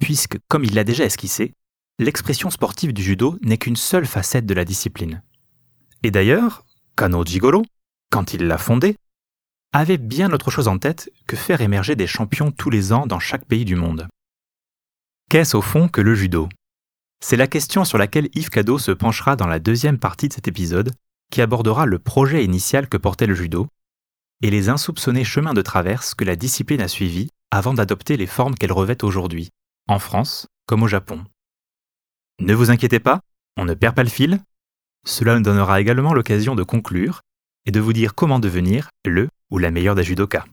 puisque, 0.00 0.38
comme 0.48 0.64
il 0.64 0.74
l'a 0.74 0.84
déjà 0.84 1.04
esquissé, 1.04 1.52
l'expression 1.98 2.50
sportive 2.50 2.92
du 2.92 3.02
judo 3.02 3.38
n'est 3.42 3.58
qu'une 3.58 3.76
seule 3.76 4.06
facette 4.06 4.46
de 4.46 4.54
la 4.54 4.64
discipline. 4.64 5.22
Et 6.02 6.10
d'ailleurs, 6.10 6.64
Kano 6.96 7.24
Jigoro, 7.24 7.62
quand 8.10 8.34
il 8.34 8.46
l'a 8.46 8.58
fondé, 8.58 8.96
avait 9.72 9.98
bien 9.98 10.32
autre 10.32 10.50
chose 10.50 10.68
en 10.68 10.78
tête 10.78 11.10
que 11.26 11.36
faire 11.36 11.60
émerger 11.60 11.96
des 11.96 12.06
champions 12.06 12.50
tous 12.50 12.70
les 12.70 12.92
ans 12.92 13.06
dans 13.06 13.20
chaque 13.20 13.46
pays 13.46 13.64
du 13.64 13.76
monde. 13.76 14.08
Qu'est-ce 15.30 15.56
au 15.56 15.62
fond 15.62 15.88
que 15.88 16.00
le 16.00 16.14
judo? 16.14 16.48
C'est 17.24 17.36
la 17.36 17.46
question 17.46 17.84
sur 17.84 17.98
laquelle 17.98 18.28
Yves 18.34 18.50
Cadeau 18.50 18.78
se 18.78 18.90
penchera 18.90 19.36
dans 19.36 19.46
la 19.46 19.60
deuxième 19.60 19.98
partie 19.98 20.28
de 20.28 20.34
cet 20.34 20.48
épisode, 20.48 20.92
qui 21.30 21.40
abordera 21.40 21.86
le 21.86 21.98
projet 21.98 22.44
initial 22.44 22.88
que 22.88 22.98
portait 22.98 23.26
le 23.26 23.34
judo 23.34 23.68
et 24.42 24.50
les 24.50 24.68
insoupçonnés 24.68 25.24
chemins 25.24 25.54
de 25.54 25.62
traverse 25.62 26.14
que 26.14 26.24
la 26.24 26.36
discipline 26.36 26.82
a 26.82 26.88
suivis 26.88 27.30
avant 27.50 27.74
d'adopter 27.74 28.16
les 28.16 28.26
formes 28.26 28.54
qu'elle 28.54 28.72
revêt 28.72 29.02
aujourd'hui, 29.04 29.50
en 29.88 29.98
France 29.98 30.48
comme 30.66 30.82
au 30.82 30.88
Japon. 30.88 31.24
Ne 32.40 32.54
vous 32.54 32.70
inquiétez 32.70 32.98
pas, 32.98 33.20
on 33.56 33.64
ne 33.64 33.74
perd 33.74 33.94
pas 33.94 34.02
le 34.02 34.08
fil. 34.08 34.40
Cela 35.06 35.36
nous 35.36 35.42
donnera 35.42 35.80
également 35.80 36.14
l'occasion 36.14 36.54
de 36.54 36.62
conclure 36.62 37.22
et 37.66 37.70
de 37.70 37.80
vous 37.80 37.92
dire 37.92 38.14
comment 38.14 38.40
devenir 38.40 38.90
le 39.04 39.28
ou 39.50 39.58
la 39.58 39.70
meilleure 39.70 39.94
des 39.94 40.04
judokas. 40.04 40.44